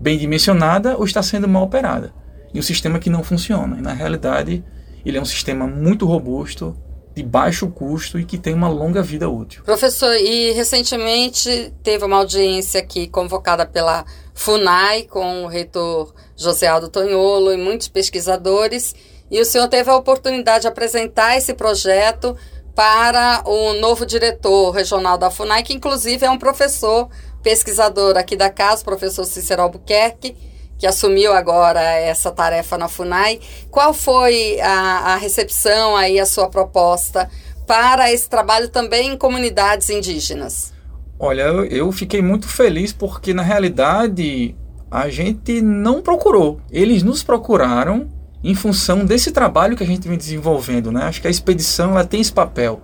bem 0.00 0.16
dimensionada 0.16 0.96
ou 0.96 1.04
está 1.04 1.22
sendo 1.22 1.48
mal 1.48 1.64
operada. 1.64 2.12
E 2.52 2.58
um 2.58 2.62
sistema 2.62 2.98
que 2.98 3.10
não 3.10 3.24
funciona. 3.24 3.78
E 3.78 3.82
na 3.82 3.92
realidade, 3.92 4.64
ele 5.04 5.18
é 5.18 5.20
um 5.20 5.24
sistema 5.24 5.66
muito 5.66 6.06
robusto, 6.06 6.76
de 7.14 7.22
baixo 7.22 7.68
custo 7.68 8.18
e 8.18 8.24
que 8.24 8.36
tem 8.36 8.52
uma 8.52 8.68
longa 8.68 9.02
vida 9.02 9.28
útil. 9.28 9.62
Professor, 9.62 10.14
e 10.16 10.52
recentemente 10.52 11.72
teve 11.82 12.04
uma 12.04 12.16
audiência 12.16 12.80
aqui 12.80 13.06
convocada 13.06 13.64
pela 13.64 14.04
FUNAI 14.34 15.04
com 15.04 15.44
o 15.44 15.46
reitor 15.46 16.12
José 16.36 16.66
Aldo 16.66 16.88
Tonholo 16.88 17.52
e 17.52 17.56
muitos 17.56 17.86
pesquisadores, 17.86 18.94
e 19.30 19.40
o 19.40 19.44
senhor 19.44 19.68
teve 19.68 19.88
a 19.90 19.96
oportunidade 19.96 20.62
de 20.62 20.68
apresentar 20.68 21.36
esse 21.36 21.54
projeto 21.54 22.36
para 22.74 23.42
o 23.46 23.74
novo 23.74 24.04
diretor 24.04 24.70
regional 24.72 25.16
da 25.16 25.30
FUNAI, 25.30 25.62
que 25.62 25.72
inclusive 25.72 26.26
é 26.26 26.30
um 26.30 26.38
professor 26.38 27.08
pesquisador 27.42 28.16
aqui 28.16 28.34
da 28.34 28.50
casa, 28.50 28.82
o 28.82 28.84
professor 28.84 29.24
Cícero 29.24 29.62
Albuquerque, 29.62 30.36
que 30.84 30.88
assumiu 30.88 31.32
agora 31.32 31.80
essa 31.80 32.30
tarefa 32.30 32.76
na 32.76 32.88
FUNAI. 32.88 33.40
Qual 33.70 33.94
foi 33.94 34.60
a, 34.60 35.14
a 35.14 35.16
recepção 35.16 35.96
aí, 35.96 36.20
a 36.20 36.26
sua 36.26 36.46
proposta 36.50 37.30
para 37.66 38.12
esse 38.12 38.28
trabalho 38.28 38.68
também 38.68 39.08
em 39.12 39.16
comunidades 39.16 39.88
indígenas? 39.88 40.74
Olha, 41.18 41.44
eu 41.70 41.90
fiquei 41.90 42.20
muito 42.20 42.46
feliz 42.46 42.92
porque 42.92 43.32
na 43.32 43.42
realidade 43.42 44.54
a 44.90 45.08
gente 45.08 45.62
não 45.62 46.02
procurou. 46.02 46.60
Eles 46.70 47.02
nos 47.02 47.22
procuraram 47.22 48.06
em 48.42 48.54
função 48.54 49.06
desse 49.06 49.32
trabalho 49.32 49.78
que 49.78 49.84
a 49.84 49.86
gente 49.86 50.06
vem 50.06 50.18
desenvolvendo, 50.18 50.92
né? 50.92 51.04
Acho 51.04 51.22
que 51.22 51.28
a 51.28 51.30
expedição 51.30 51.92
ela 51.92 52.04
tem 52.04 52.20
esse 52.20 52.32
papel 52.32 52.82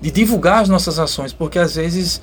de 0.00 0.10
divulgar 0.10 0.62
as 0.62 0.70
nossas 0.70 0.98
ações, 0.98 1.34
porque 1.34 1.58
às 1.58 1.76
vezes 1.76 2.18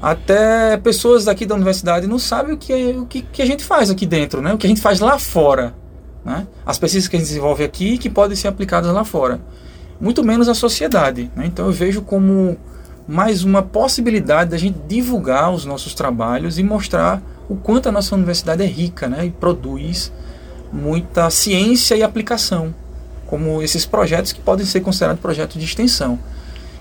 até 0.00 0.76
pessoas 0.78 1.26
daqui 1.26 1.44
da 1.44 1.54
universidade 1.54 2.06
não 2.06 2.18
sabem 2.18 2.54
o 2.54 2.56
que, 2.56 2.72
o 2.92 3.06
que, 3.06 3.22
que 3.22 3.42
a 3.42 3.46
gente 3.46 3.62
faz 3.62 3.90
aqui 3.90 4.06
dentro, 4.06 4.40
né? 4.40 4.54
o 4.54 4.58
que 4.58 4.66
a 4.66 4.70
gente 4.70 4.80
faz 4.80 4.98
lá 5.00 5.18
fora. 5.18 5.74
Né? 6.24 6.46
As 6.64 6.78
pesquisas 6.78 7.08
que 7.08 7.16
a 7.16 7.18
gente 7.18 7.28
desenvolve 7.28 7.64
aqui 7.64 7.98
que 7.98 8.08
podem 8.08 8.36
ser 8.36 8.48
aplicadas 8.48 8.92
lá 8.92 9.04
fora. 9.04 9.40
Muito 10.00 10.24
menos 10.24 10.48
a 10.48 10.54
sociedade. 10.54 11.30
Né? 11.36 11.46
Então 11.46 11.66
eu 11.66 11.72
vejo 11.72 12.00
como 12.00 12.56
mais 13.06 13.44
uma 13.44 13.62
possibilidade 13.62 14.50
da 14.50 14.56
gente 14.56 14.78
divulgar 14.88 15.52
os 15.52 15.64
nossos 15.64 15.92
trabalhos 15.92 16.58
e 16.58 16.62
mostrar 16.62 17.22
o 17.48 17.56
quanto 17.56 17.88
a 17.88 17.92
nossa 17.92 18.14
universidade 18.14 18.62
é 18.62 18.66
rica 18.66 19.08
né? 19.08 19.26
e 19.26 19.30
produz 19.30 20.12
muita 20.72 21.28
ciência 21.30 21.96
e 21.96 22.02
aplicação, 22.02 22.72
como 23.26 23.60
esses 23.60 23.84
projetos 23.84 24.32
que 24.32 24.40
podem 24.40 24.64
ser 24.64 24.80
considerados 24.80 25.20
projetos 25.20 25.58
de 25.58 25.64
extensão. 25.64 26.18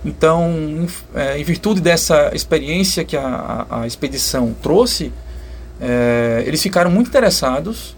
Então, 0.04 0.50
em, 0.52 0.88
é, 1.14 1.38
em 1.38 1.44
virtude 1.44 1.82
dessa 1.82 2.32
experiência 2.34 3.04
que 3.04 3.18
a, 3.18 3.66
a, 3.70 3.82
a 3.82 3.88
expedição 3.88 4.56
trouxe, 4.62 5.12
é, 5.80 6.44
eles 6.46 6.62
ficaram 6.62 6.90
muito 6.90 7.08
interessados 7.08 7.96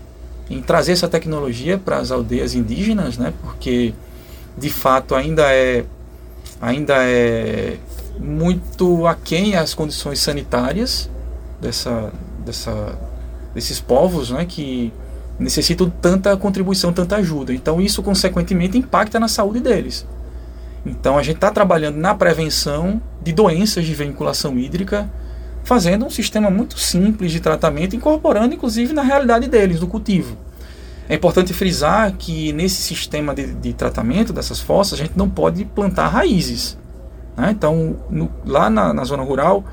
em 0.50 0.62
trazer 0.62 0.92
essa 0.94 1.08
tecnologia 1.08 1.78
para 1.78 1.98
as 1.98 2.12
aldeias 2.12 2.54
indígenas, 2.54 3.18
né? 3.18 3.34
Porque 3.42 3.94
de 4.58 4.70
fato 4.70 5.16
ainda 5.16 5.44
é 5.54 5.86
ainda 6.62 6.96
é 6.98 7.78
muito 8.20 9.08
aquém 9.08 9.56
as 9.56 9.74
condições 9.74 10.20
sanitárias 10.20 11.10
dessa, 11.60 12.12
dessa 12.40 13.00
desses 13.54 13.80
povos, 13.80 14.32
né? 14.32 14.46
Que 14.46 14.92
necessitam 15.40 15.90
tanta 15.90 16.36
contribuição, 16.36 16.92
tanta 16.92 17.16
ajuda. 17.16 17.54
Então 17.54 17.80
isso 17.80 18.04
consequentemente 18.04 18.78
impacta 18.78 19.20
na 19.20 19.28
saúde 19.28 19.60
deles. 19.60 20.06
Então 20.86 21.18
a 21.18 21.24
gente 21.24 21.36
está 21.36 21.52
trabalhando 21.52 21.98
na 21.98 22.14
prevenção 22.16 23.02
de 23.22 23.32
doenças 23.32 23.86
de 23.86 23.94
vinculação 23.94 24.58
hídrica, 24.58 25.10
fazendo 25.64 26.06
um 26.06 26.10
sistema 26.10 26.50
muito 26.50 26.80
simples 26.80 27.32
de 27.32 27.40
tratamento, 27.40 27.96
incorporando 27.96 28.54
inclusive 28.54 28.94
na 28.94 29.04
realidade 29.04 29.48
deles, 29.48 29.80
do 29.80 29.88
cultivo. 29.88 30.36
É 31.08 31.16
importante 31.16 31.54
frisar 31.54 32.14
que 32.14 32.52
nesse 32.54 32.82
sistema 32.82 33.36
de, 33.36 33.54
de 33.54 33.74
tratamento 33.74 34.34
dessas 34.34 34.60
fossas 34.60 35.00
a 35.00 35.04
gente 35.04 35.18
não 35.18 35.30
pode 35.30 35.66
plantar 35.66 36.08
raízes. 36.08 36.78
Né? 37.38 37.52
Então 37.52 37.98
no, 38.10 38.32
lá 38.46 38.70
na, 38.70 38.94
na, 38.94 39.04
zona 39.04 39.24
rural 39.24 39.64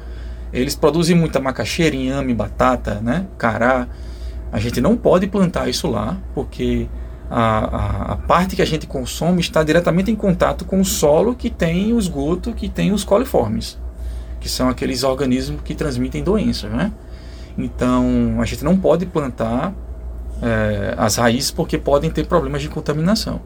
eles 0.52 0.74
produzem 0.74 1.14
muita 1.14 1.40
macaxeira, 1.40 1.94
inhame, 1.94 2.34
batata, 2.34 2.96
né? 2.96 3.26
cará. 3.38 3.86
A 4.50 4.58
gente 4.58 4.80
não 4.80 4.96
pode 4.96 5.26
plantar 5.26 5.68
isso 5.68 5.86
lá 5.88 6.16
porque 6.34 6.88
a, 7.30 8.12
a, 8.12 8.16
parte 8.16 8.56
que 8.56 8.62
a 8.62 8.64
gente 8.64 8.86
consome 8.86 9.40
está 9.40 9.62
diretamente 9.62 10.10
em 10.10 10.16
contato 10.16 10.64
com 10.64 10.80
o 10.80 10.84
solo 10.84 11.34
que 11.34 11.50
tem 11.50 11.92
o 11.92 11.98
esgoto, 11.98 12.52
que 12.52 12.68
tem 12.68 12.90
os 12.92 13.04
coliformes, 13.04 13.78
que 14.40 14.48
são 14.48 14.68
aqueles 14.68 15.02
organismos 15.02 15.60
que 15.62 15.74
transmitem 15.74 16.22
doenças, 16.22 16.70
né? 16.70 16.90
Então 17.56 18.38
a 18.40 18.44
gente 18.44 18.64
não 18.64 18.76
pode 18.76 19.04
plantar 19.04 19.74
é, 20.40 20.94
as 20.96 21.16
raízes 21.16 21.50
porque 21.50 21.76
podem 21.76 22.10
ter 22.10 22.26
problemas 22.26 22.62
de 22.62 22.68
contaminação. 22.68 23.40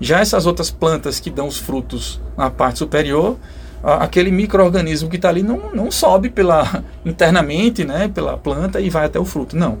Já 0.00 0.20
essas 0.20 0.44
outras 0.44 0.70
plantas 0.70 1.20
que 1.20 1.30
dão 1.30 1.46
os 1.46 1.58
frutos 1.58 2.20
na 2.36 2.50
parte 2.50 2.80
superior, 2.80 3.38
aquele 3.82 4.30
microorganismo 4.30 5.08
que 5.08 5.16
está 5.16 5.28
ali 5.28 5.42
não, 5.42 5.70
não 5.72 5.90
sobe 5.90 6.28
pela 6.28 6.84
internamente, 7.06 7.84
né, 7.84 8.08
pela 8.08 8.36
planta 8.36 8.80
e 8.80 8.90
vai 8.90 9.06
até 9.06 9.18
o 9.18 9.24
fruto, 9.24 9.56
não 9.56 9.78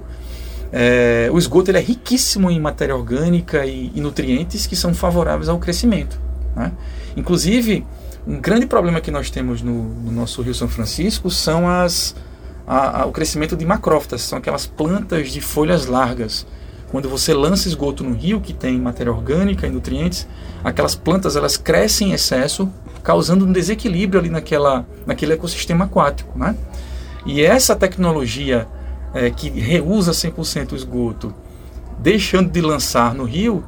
é, 0.72 1.28
o 1.30 1.38
esgoto 1.38 1.70
ele 1.70 1.78
é 1.78 1.82
riquíssimo 1.82 2.50
em 2.50 2.58
matéria 2.58 2.96
orgânica 2.96 3.66
e, 3.66 3.92
e 3.94 4.00
nutrientes 4.00 4.66
que 4.66 4.74
são 4.74 4.94
favoráveis 4.94 5.48
ao 5.50 5.58
crescimento. 5.58 6.18
Né? 6.56 6.72
Inclusive, 7.14 7.84
um 8.26 8.40
grande 8.40 8.66
problema 8.66 9.00
que 9.00 9.10
nós 9.10 9.28
temos 9.28 9.60
no, 9.60 9.82
no 9.82 10.10
nosso 10.10 10.40
Rio 10.40 10.54
São 10.54 10.68
Francisco 10.68 11.30
são 11.30 11.68
as, 11.68 12.16
a, 12.66 13.02
a, 13.02 13.06
o 13.06 13.12
crescimento 13.12 13.54
de 13.54 13.66
macrófitas, 13.66 14.22
são 14.22 14.38
aquelas 14.38 14.66
plantas 14.66 15.30
de 15.30 15.42
folhas 15.42 15.86
largas. 15.86 16.46
Quando 16.90 17.08
você 17.08 17.34
lança 17.34 17.68
esgoto 17.68 18.02
no 18.04 18.14
rio 18.14 18.40
que 18.40 18.52
tem 18.52 18.78
matéria 18.78 19.12
orgânica 19.12 19.66
e 19.66 19.70
nutrientes, 19.70 20.26
aquelas 20.62 20.94
plantas 20.94 21.36
elas 21.36 21.56
crescem 21.56 22.10
em 22.10 22.12
excesso, 22.12 22.70
causando 23.02 23.44
um 23.44 23.52
desequilíbrio 23.52 24.20
ali 24.20 24.30
naquela, 24.30 24.86
naquele 25.06 25.34
ecossistema 25.34 25.84
aquático. 25.84 26.38
Né? 26.38 26.54
E 27.26 27.42
essa 27.42 27.74
tecnologia 27.76 28.68
é, 29.14 29.30
que 29.30 29.48
reusa 29.48 30.12
100% 30.12 30.72
o 30.72 30.76
esgoto, 30.76 31.34
deixando 31.98 32.50
de 32.50 32.60
lançar 32.60 33.14
no 33.14 33.24
rio, 33.24 33.64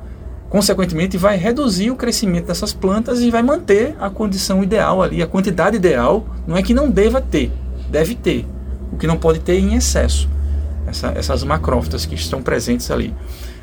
consequentemente 0.48 1.16
vai 1.16 1.36
reduzir 1.36 1.90
o 1.90 1.96
crescimento 1.96 2.46
dessas 2.46 2.72
plantas 2.72 3.20
e 3.20 3.30
vai 3.30 3.42
manter 3.42 3.96
a 4.00 4.08
condição 4.08 4.62
ideal 4.62 5.02
ali, 5.02 5.22
a 5.22 5.26
quantidade 5.26 5.76
ideal. 5.76 6.26
Não 6.46 6.56
é 6.56 6.62
que 6.62 6.72
não 6.72 6.90
deva 6.90 7.20
ter, 7.20 7.50
deve 7.90 8.14
ter. 8.14 8.46
O 8.92 8.96
que 8.96 9.06
não 9.06 9.16
pode 9.16 9.40
ter 9.40 9.58
em 9.58 9.74
excesso. 9.74 10.28
Essa, 10.86 11.08
essas 11.16 11.42
macrófitas 11.42 12.06
que 12.06 12.14
estão 12.14 12.42
presentes 12.42 12.90
ali. 12.90 13.14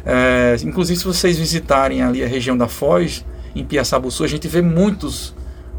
É, 0.06 0.58
inclusive, 0.64 1.00
se 1.00 1.06
vocês 1.06 1.38
visitarem 1.38 2.02
ali 2.02 2.24
a 2.24 2.28
região 2.28 2.58
da 2.58 2.68
Foz, 2.68 3.24
em 3.56 3.64
Piaçabuçu, 3.64 4.24
a 4.24 4.28
gente 4.28 4.48
vê 4.48 4.62
muitos, 4.62 5.36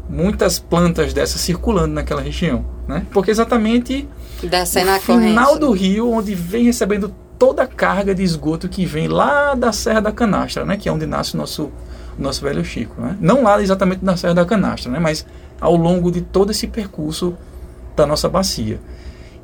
muitas 0.09 0.59
plantas 0.59 1.13
dessas 1.13 1.41
circulando 1.41 1.93
naquela 1.93 2.21
região. 2.21 2.65
Né? 2.87 3.05
Porque 3.11 3.31
exatamente 3.31 4.07
Descendo 4.47 4.91
no 4.91 4.99
final 4.99 5.45
corrente. 5.45 5.59
do 5.59 5.71
rio, 5.71 6.11
onde 6.11 6.35
vem 6.35 6.65
recebendo 6.65 7.13
toda 7.37 7.63
a 7.63 7.67
carga 7.67 8.13
de 8.15 8.23
esgoto 8.23 8.69
que 8.69 8.85
vem 8.85 9.07
lá 9.07 9.53
da 9.53 9.71
Serra 9.71 10.01
da 10.01 10.11
Canastra, 10.11 10.65
né? 10.65 10.77
que 10.77 10.87
é 10.87 10.91
onde 10.91 11.05
nasce 11.05 11.35
o 11.35 11.37
nosso, 11.37 11.71
nosso 12.17 12.41
velho 12.41 12.63
Chico. 12.63 13.01
Né? 13.01 13.17
Não 13.19 13.43
lá 13.43 13.61
exatamente 13.61 14.03
na 14.03 14.15
Serra 14.15 14.33
da 14.33 14.45
Canastra, 14.45 14.91
né? 14.91 14.99
mas 14.99 15.25
ao 15.59 15.75
longo 15.75 16.11
de 16.11 16.21
todo 16.21 16.51
esse 16.51 16.67
percurso 16.67 17.35
da 17.95 18.05
nossa 18.05 18.29
bacia. 18.29 18.79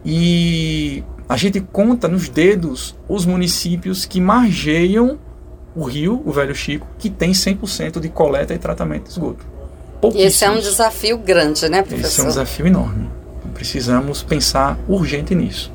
E 0.05 1.03
a 1.27 1.35
gente 1.35 1.59
conta 1.59 2.07
nos 2.07 2.29
dedos 2.29 2.95
os 3.07 3.25
municípios 3.25 4.05
que 4.05 4.21
margeiam 4.21 5.19
o 5.75 5.83
rio, 5.83 6.21
o 6.25 6.31
Velho 6.31 6.55
Chico, 6.55 6.87
que 6.97 7.09
tem 7.09 7.31
100% 7.31 7.99
de 7.99 8.09
coleta 8.09 8.53
e 8.53 8.57
tratamento 8.57 9.03
de 9.03 9.09
esgoto. 9.09 9.45
Esse 10.15 10.45
é 10.45 10.49
um 10.49 10.59
desafio 10.59 11.17
grande, 11.17 11.67
né, 11.67 11.81
professor? 11.81 12.07
Esse 12.07 12.21
é 12.21 12.23
um 12.23 12.27
desafio 12.27 12.67
enorme. 12.67 13.09
Precisamos 13.49 14.23
pensar 14.23 14.77
urgente 14.87 15.35
nisso. 15.35 15.71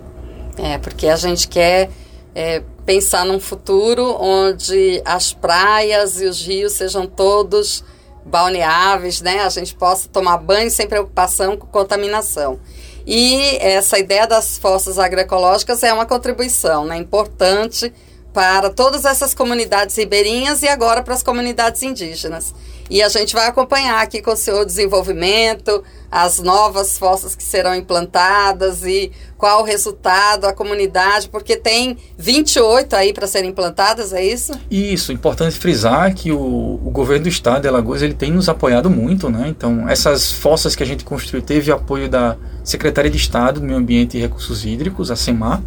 É, 0.57 0.79
porque 0.79 1.09
a 1.09 1.17
gente 1.17 1.49
quer 1.49 1.91
é, 2.35 2.63
pensar 2.87 3.25
num 3.25 3.41
futuro 3.41 4.17
onde 4.21 5.03
as 5.05 5.33
praias 5.33 6.21
e 6.21 6.27
os 6.27 6.41
rios 6.41 6.73
sejam 6.73 7.07
todos 7.07 7.85
balneáveis, 8.25 9.21
né? 9.21 9.41
A 9.41 9.49
gente 9.49 9.75
possa 9.75 10.09
tomar 10.09 10.39
banho 10.39 10.71
sem 10.71 10.87
preocupação 10.87 11.57
com 11.57 11.67
contaminação. 11.67 12.59
E 13.07 13.59
essa 13.61 13.99
ideia 13.99 14.27
das 14.27 14.57
fossas 14.57 14.99
agroecológicas 14.99 15.83
é 15.83 15.93
uma 15.93 16.07
contribuição 16.07 16.87
né, 16.87 16.97
importante 16.97 17.93
para 18.35 18.69
todas 18.69 19.05
essas 19.05 19.33
comunidades 19.33 19.97
ribeirinhas 19.97 20.63
e 20.63 20.69
agora 20.69 21.05
para 21.05 21.15
as 21.15 21.23
comunidades 21.23 21.85
indígenas. 21.85 22.53
E 22.91 23.01
a 23.01 23.09
gente 23.09 23.33
vai 23.33 23.47
acompanhar 23.47 24.03
aqui 24.03 24.21
com 24.21 24.33
o 24.33 24.55
o 24.61 24.65
desenvolvimento, 24.65 25.83
as 26.11 26.39
novas 26.39 26.99
fossas 26.99 27.35
que 27.35 27.43
serão 27.43 27.75
implantadas 27.75 28.85
e 28.85 29.11
qual 29.39 29.63
o 29.63 29.65
resultado, 29.65 30.47
a 30.47 30.53
comunidade, 30.53 31.29
porque 31.29 31.57
tem 31.57 31.97
28 32.19 32.95
aí 32.95 33.13
para 33.13 33.27
serem 33.27 33.51
implantadas, 33.51 34.13
é 34.13 34.25
isso? 34.25 34.53
Isso, 34.71 35.13
importante 35.13 35.57
frisar 35.57 36.13
que 36.15 36.31
o, 36.31 36.39
o, 36.39 36.91
governo 36.91 37.25
do 37.25 37.29
estado 37.29 37.63
de 37.63 37.69
Alagoas 37.69 38.03
ele 38.03 38.15
tem 38.15 38.31
nos 38.31 38.49
apoiado 38.49 38.91
muito, 38.91 39.31
né? 39.31 39.47
Então, 39.49 39.89
essas 39.89 40.33
fossas 40.33 40.77
que 40.77 40.83
a 40.83 40.87
gente 40.87 41.05
construiu 41.05 41.43
teve 41.43 41.73
apoio 41.73 42.09
da 42.09 42.37
Secretaria 42.63 43.11
de 43.11 43.17
Estado 43.17 43.61
do 43.61 43.67
Meio 43.67 43.79
Ambiente 43.79 44.19
e 44.19 44.21
Recursos 44.21 44.65
Hídricos, 44.65 45.11
a 45.11 45.17
SEMAR. 45.17 45.63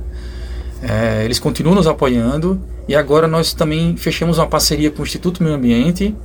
É, 0.81 1.23
eles 1.25 1.39
continuam 1.39 1.75
nos 1.75 1.87
apoiando 1.87 2.61
e 2.87 2.95
agora 2.95 3.27
nós 3.27 3.53
também 3.53 3.97
fechamos 3.97 4.37
uma 4.37 4.47
parceria 4.47 4.91
com 4.91 5.01
o 5.01 5.05
Instituto 5.05 5.43
Meio 5.43 5.55
Ambiente 5.55 6.15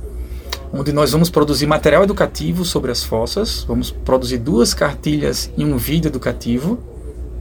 onde 0.73 0.91
nós 0.91 1.11
vamos 1.11 1.29
produzir 1.29 1.67
material 1.67 2.03
educativo 2.03 2.65
sobre 2.65 2.91
as 2.91 3.03
fossas, 3.03 3.63
vamos 3.63 3.91
produzir 3.91 4.39
duas 4.39 4.73
cartilhas 4.73 5.51
e 5.55 5.63
um 5.63 5.77
vídeo 5.77 6.09
educativo 6.09 6.79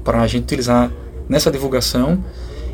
para 0.05 0.21
a 0.21 0.27
gente 0.27 0.43
utilizar 0.43 0.93
nessa 1.27 1.51
divulgação 1.51 2.23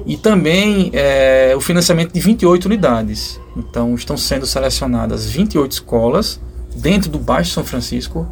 e 0.05 0.17
também 0.17 0.91
é, 0.93 1.55
o 1.57 1.61
financiamento 1.61 2.13
de 2.13 2.19
28 2.19 2.65
unidades. 2.65 3.41
Então 3.57 3.95
estão 3.95 4.17
sendo 4.17 4.47
selecionadas 4.47 5.27
28 5.27 5.71
escolas 5.71 6.41
dentro 6.75 7.09
do 7.09 7.21
Baixo 7.21 7.53
São 7.53 7.65
Francisco 7.65 8.27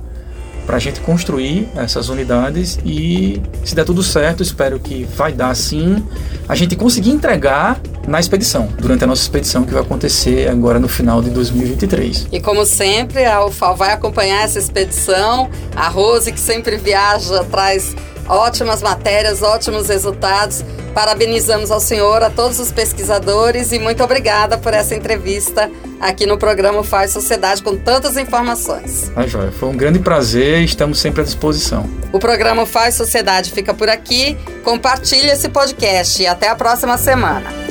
para 0.66 0.76
a 0.76 0.80
gente 0.80 1.00
construir 1.00 1.68
essas 1.76 2.08
unidades 2.08 2.78
e 2.84 3.40
se 3.64 3.74
der 3.74 3.84
tudo 3.84 4.02
certo, 4.02 4.42
espero 4.42 4.80
que 4.80 5.04
vai 5.04 5.32
dar 5.32 5.54
sim, 5.54 6.04
a 6.48 6.54
gente 6.54 6.74
conseguir 6.74 7.10
entregar 7.10 7.80
na 8.06 8.20
expedição, 8.20 8.68
durante 8.78 9.04
a 9.04 9.06
nossa 9.06 9.22
expedição 9.22 9.64
que 9.64 9.72
vai 9.72 9.82
acontecer 9.82 10.48
agora 10.48 10.78
no 10.78 10.88
final 10.88 11.22
de 11.22 11.30
2023. 11.30 12.28
E 12.32 12.40
como 12.40 12.66
sempre, 12.66 13.24
a 13.24 13.44
UFAL 13.44 13.76
vai 13.76 13.92
acompanhar 13.92 14.44
essa 14.44 14.58
expedição, 14.58 15.48
a 15.74 15.88
Rose 15.88 16.32
que 16.32 16.40
sempre 16.40 16.76
viaja, 16.76 17.44
traz 17.44 17.94
ótimas 18.28 18.82
matérias, 18.82 19.42
ótimos 19.42 19.88
resultados. 19.88 20.64
Parabenizamos 20.94 21.70
ao 21.70 21.78
senhor, 21.78 22.22
a 22.22 22.30
todos 22.30 22.58
os 22.58 22.72
pesquisadores 22.72 23.70
e 23.70 23.78
muito 23.78 24.02
obrigada 24.02 24.56
por 24.56 24.72
essa 24.72 24.94
entrevista 24.94 25.70
aqui 26.00 26.26
no 26.26 26.38
programa 26.38 26.82
Faz 26.84 27.10
Sociedade 27.10 27.62
com 27.62 27.76
tantas 27.76 28.16
informações. 28.16 29.10
Ah, 29.14 29.26
joia. 29.26 29.50
Foi 29.50 29.68
um 29.68 29.76
grande 29.76 29.98
prazer 29.98 30.60
e 30.60 30.64
estamos 30.64 30.98
sempre 30.98 31.22
à 31.22 31.24
disposição. 31.24 31.88
O 32.12 32.18
programa 32.18 32.66
Faz 32.66 32.94
Sociedade 32.94 33.50
fica 33.52 33.74
por 33.74 33.88
aqui. 33.88 34.36
Compartilhe 34.64 35.30
esse 35.30 35.48
podcast 35.48 36.22
e 36.22 36.26
até 36.26 36.48
a 36.48 36.54
próxima 36.54 36.96
semana. 36.98 37.65